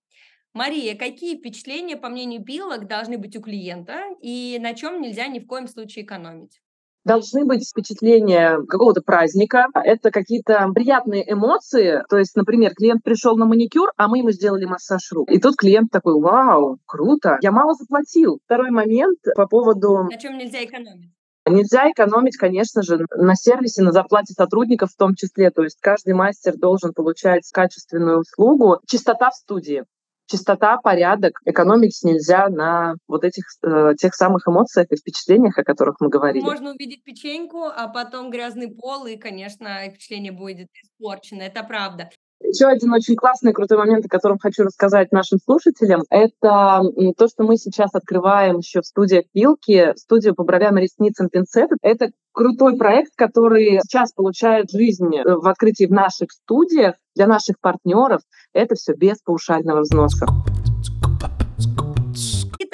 Мария, 0.52 0.98
какие 0.98 1.38
впечатления, 1.38 1.98
по 1.98 2.10
мнению 2.10 2.44
Пилок, 2.44 2.88
должны 2.88 3.20
быть 3.20 3.38
у 3.38 3.42
клиента 3.42 4.06
и 4.24 4.58
на 4.60 4.74
чем 4.74 5.02
нельзя 5.02 5.28
ни 5.28 5.38
в 5.38 5.46
коем 5.46 5.68
случае 5.68 6.04
экономить? 6.04 6.60
должны 7.06 7.46
быть 7.46 7.68
впечатления 7.68 8.60
какого-то 8.68 9.02
праздника, 9.02 9.68
это 9.74 10.12
какие-то 10.12 10.68
приятные 10.76 11.24
эмоции. 11.32 12.04
То 12.08 12.18
есть, 12.18 12.36
например, 12.36 12.74
клиент 12.76 13.04
пришел 13.04 13.36
на 13.36 13.46
маникюр, 13.46 13.92
а 13.98 14.08
мы 14.08 14.20
ему 14.20 14.32
сделали 14.32 14.66
массаж 14.66 15.12
рук. 15.12 15.32
И 15.32 15.40
тут 15.40 15.56
клиент 15.56 15.90
такой, 15.92 16.22
вау, 16.22 16.78
круто, 16.86 17.38
я 17.42 17.52
мало 17.52 17.74
заплатил. 17.74 18.40
Второй 18.46 18.70
момент 18.70 19.20
по 19.36 19.48
поводу... 19.48 20.04
На 20.04 20.18
чем 20.18 20.38
нельзя 20.38 20.64
экономить? 20.64 21.10
Нельзя 21.50 21.92
экономить, 21.92 22.38
конечно 22.38 22.82
же, 22.82 23.06
на 23.16 23.36
сервисе, 23.36 23.82
на 23.82 23.92
зарплате 23.92 24.34
сотрудников 24.34 24.92
в 24.92 24.98
том 24.98 25.16
числе. 25.16 25.52
То 25.52 25.64
есть 25.64 25.78
каждый 25.82 26.14
мастер 26.14 26.56
должен 26.58 26.94
получать 26.94 27.50
качественную 27.52 28.20
услугу. 28.20 28.80
Чистота 28.88 29.32
в 29.32 29.36
студии 29.36 29.84
чистота, 30.30 30.78
порядок. 30.78 31.40
Экономить 31.46 32.00
нельзя 32.04 32.50
на 32.50 32.96
вот 33.08 33.24
этих 33.24 33.46
э, 33.64 33.94
тех 33.98 34.14
самых 34.14 34.48
эмоциях 34.48 34.88
и 34.92 34.96
впечатлениях, 34.96 35.58
о 35.58 35.64
которых 35.64 35.96
мы 36.00 36.10
говорили. 36.10 36.44
Можно 36.44 36.72
увидеть 36.72 37.04
печеньку, 37.04 37.64
а 37.64 37.88
потом 37.88 38.30
грязный 38.30 38.74
пол, 38.74 39.08
и, 39.08 39.18
конечно, 39.18 39.90
впечатление 39.90 40.32
будет 40.32 40.68
испорчено. 40.84 41.42
Это 41.42 41.64
правда. 41.64 42.10
Еще 42.42 42.66
один 42.68 42.94
очень 42.94 43.16
классный, 43.16 43.54
крутой 43.54 43.78
момент, 43.78 44.06
о 44.06 44.10
котором 44.10 44.40
хочу 44.40 44.64
рассказать 44.64 45.12
нашим 45.12 45.40
слушателям, 45.44 46.04
это 46.10 46.82
то, 47.18 47.28
что 47.28 47.44
мы 47.44 47.58
сейчас 47.58 47.94
открываем 47.94 48.58
еще 48.58 48.82
в 48.82 48.86
студии 48.86 49.26
Пилки, 49.34 49.94
студию 49.98 50.36
по 50.36 50.44
бровям 50.44 50.78
и 50.78 50.84
ресницам 50.84 51.30
пинцеты. 51.30 51.76
Это 51.82 52.12
крутой 52.32 52.78
проект, 52.78 53.12
который 53.16 53.80
сейчас 53.84 54.14
получает 54.14 54.72
жизнь 54.72 55.14
э, 55.14 55.24
в 55.26 55.48
открытии 55.48 55.86
в 55.86 55.92
наших 55.92 56.32
студиях 56.32 56.96
для 57.16 57.28
наших 57.28 57.60
партнеров. 57.60 58.22
Это 58.54 58.76
все 58.76 58.94
без 58.94 59.18
паушального 59.22 59.82
взноса. 59.82 60.26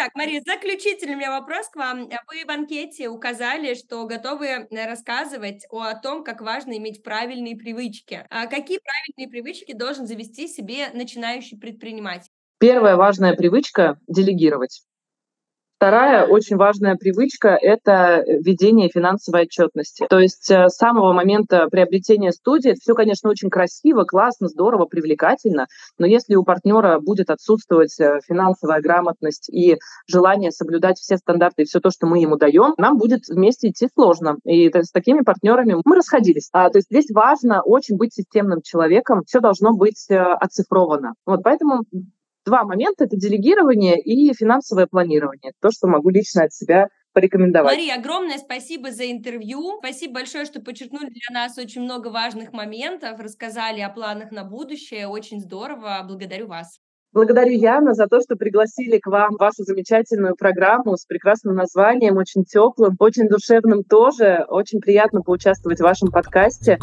Итак, 0.05 0.13
Мария, 0.13 0.39
заключительный 0.45 1.15
у 1.15 1.17
меня 1.17 1.31
вопрос 1.31 1.67
к 1.67 1.77
вам. 1.77 2.07
Вы 2.27 2.45
в 2.45 2.49
анкете 2.51 3.09
указали, 3.09 3.73
что 3.73 4.05
готовы 4.05 4.45
э, 4.45 4.85
рассказывать 4.85 5.65
о 5.71 5.95
том, 5.95 6.23
как 6.23 6.41
важно 6.41 6.77
иметь 6.77 7.01
правильные 7.01 7.55
привычки. 7.55 8.23
А 8.29 8.45
какие 8.45 8.77
правильные 8.77 9.31
привычки 9.31 9.73
должен 9.73 10.05
завести 10.05 10.47
себе 10.47 10.91
начинающий 10.93 11.57
предприниматель? 11.57 12.29
Первая 12.59 12.97
важная 12.97 13.33
привычка– 13.33 13.99
делегировать. 14.07 14.83
Вторая 15.77 16.25
очень 16.25 16.55
важная 16.55 16.95
привычка– 16.95 17.49
это 17.61 18.23
ведение 18.25 18.87
финансовой 18.87 19.41
отчетности. 19.41 20.05
То 20.09 20.19
есть 20.19 20.49
э, 20.49 20.69
с 20.69 20.77
самого 20.77 21.11
момента 21.11 21.67
приобретения 21.69 22.31
студии 22.31 22.75
все, 22.79 22.93
конечно, 22.93 23.29
очень 23.29 23.49
красиво, 23.49 24.05
классно, 24.05 24.47
здорово, 24.47 24.85
привлекательно, 24.85 25.67
но 25.97 26.05
если 26.05 26.35
у 26.35 26.45
партнера 26.45 26.99
будет 27.01 27.29
отсутствовать 27.29 27.99
э, 27.99 28.19
финансовая 28.25 28.79
грамотность 28.79 29.49
и 29.49 29.77
желание 30.07 30.51
соблюдать 30.51 30.97
все 30.97 31.17
стандарты 31.17 31.63
и 31.63 31.65
все 31.65 31.81
то, 31.81 31.89
что 31.89 32.07
мы 32.07 32.19
ему 32.19 32.37
даем, 32.37 32.73
нам 32.77 32.97
будет 32.97 33.27
вместе 33.27 33.67
идти 33.67 33.89
сложно. 33.93 34.37
И 34.45 34.71
с 34.73 34.91
такими 34.91 35.23
партнерами 35.23 35.75
мы 35.83 35.95
расходились. 35.97 36.47
А, 36.53 36.69
то 36.69 36.77
есть 36.77 36.87
здесь 36.89 37.11
важно 37.11 37.61
очень 37.61 37.97
быть 37.97 38.13
системным 38.13 38.61
человеком, 38.61 39.23
все 39.27 39.41
должно 39.41 39.75
быть 39.75 40.05
э, 40.09 40.15
оцифровано. 40.15 41.15
Вот 41.25 41.43
поэтому 41.43 41.81
два 42.45 42.63
момента– 42.63 43.03
это 43.05 43.17
делегирование 43.17 43.99
и 43.99 44.33
финансовое 44.33 44.87
планирование. 44.87 45.51
То, 45.61 45.69
что 45.71 45.87
могу 45.87 46.09
лично 46.09 46.43
от 46.43 46.53
себя 46.53 46.87
порекомендовать. 47.13 47.73
Мария, 47.75 47.95
огромное 47.95 48.37
спасибо 48.37 48.91
за 48.91 49.09
интервью. 49.11 49.77
Спасибо 49.79 50.15
большое, 50.15 50.45
что 50.45 50.61
подчеркнули 50.61 51.09
для 51.09 51.33
нас 51.33 51.57
очень 51.57 51.81
много 51.81 52.09
важных 52.09 52.53
моментов, 52.53 53.19
рассказали 53.19 53.79
о 53.81 53.89
планах 53.89 54.31
на 54.31 54.43
будущее. 54.43 55.07
Очень 55.07 55.39
здорово. 55.39 56.03
Благодарю 56.05 56.47
вас. 56.47 56.79
Благодарю, 57.13 57.53
Яна, 57.53 57.93
за 57.93 58.07
то, 58.07 58.19
что 58.19 58.35
пригласили 58.35 58.97
к 58.97 59.07
вам 59.07 59.37
вашу 59.39 59.63
замечательную 59.63 60.35
программу 60.35 60.97
с 60.97 61.05
прекрасным 61.05 61.55
названием, 61.55 62.17
очень 62.17 62.43
теплым, 62.43 62.97
очень 62.99 63.29
душевным 63.29 63.83
тоже. 63.83 64.45
Очень 64.49 64.81
приятно 64.81 65.21
поучаствовать 65.21 65.79
в 65.79 65.83
вашем 65.83 66.11
подкасте. 66.11 66.77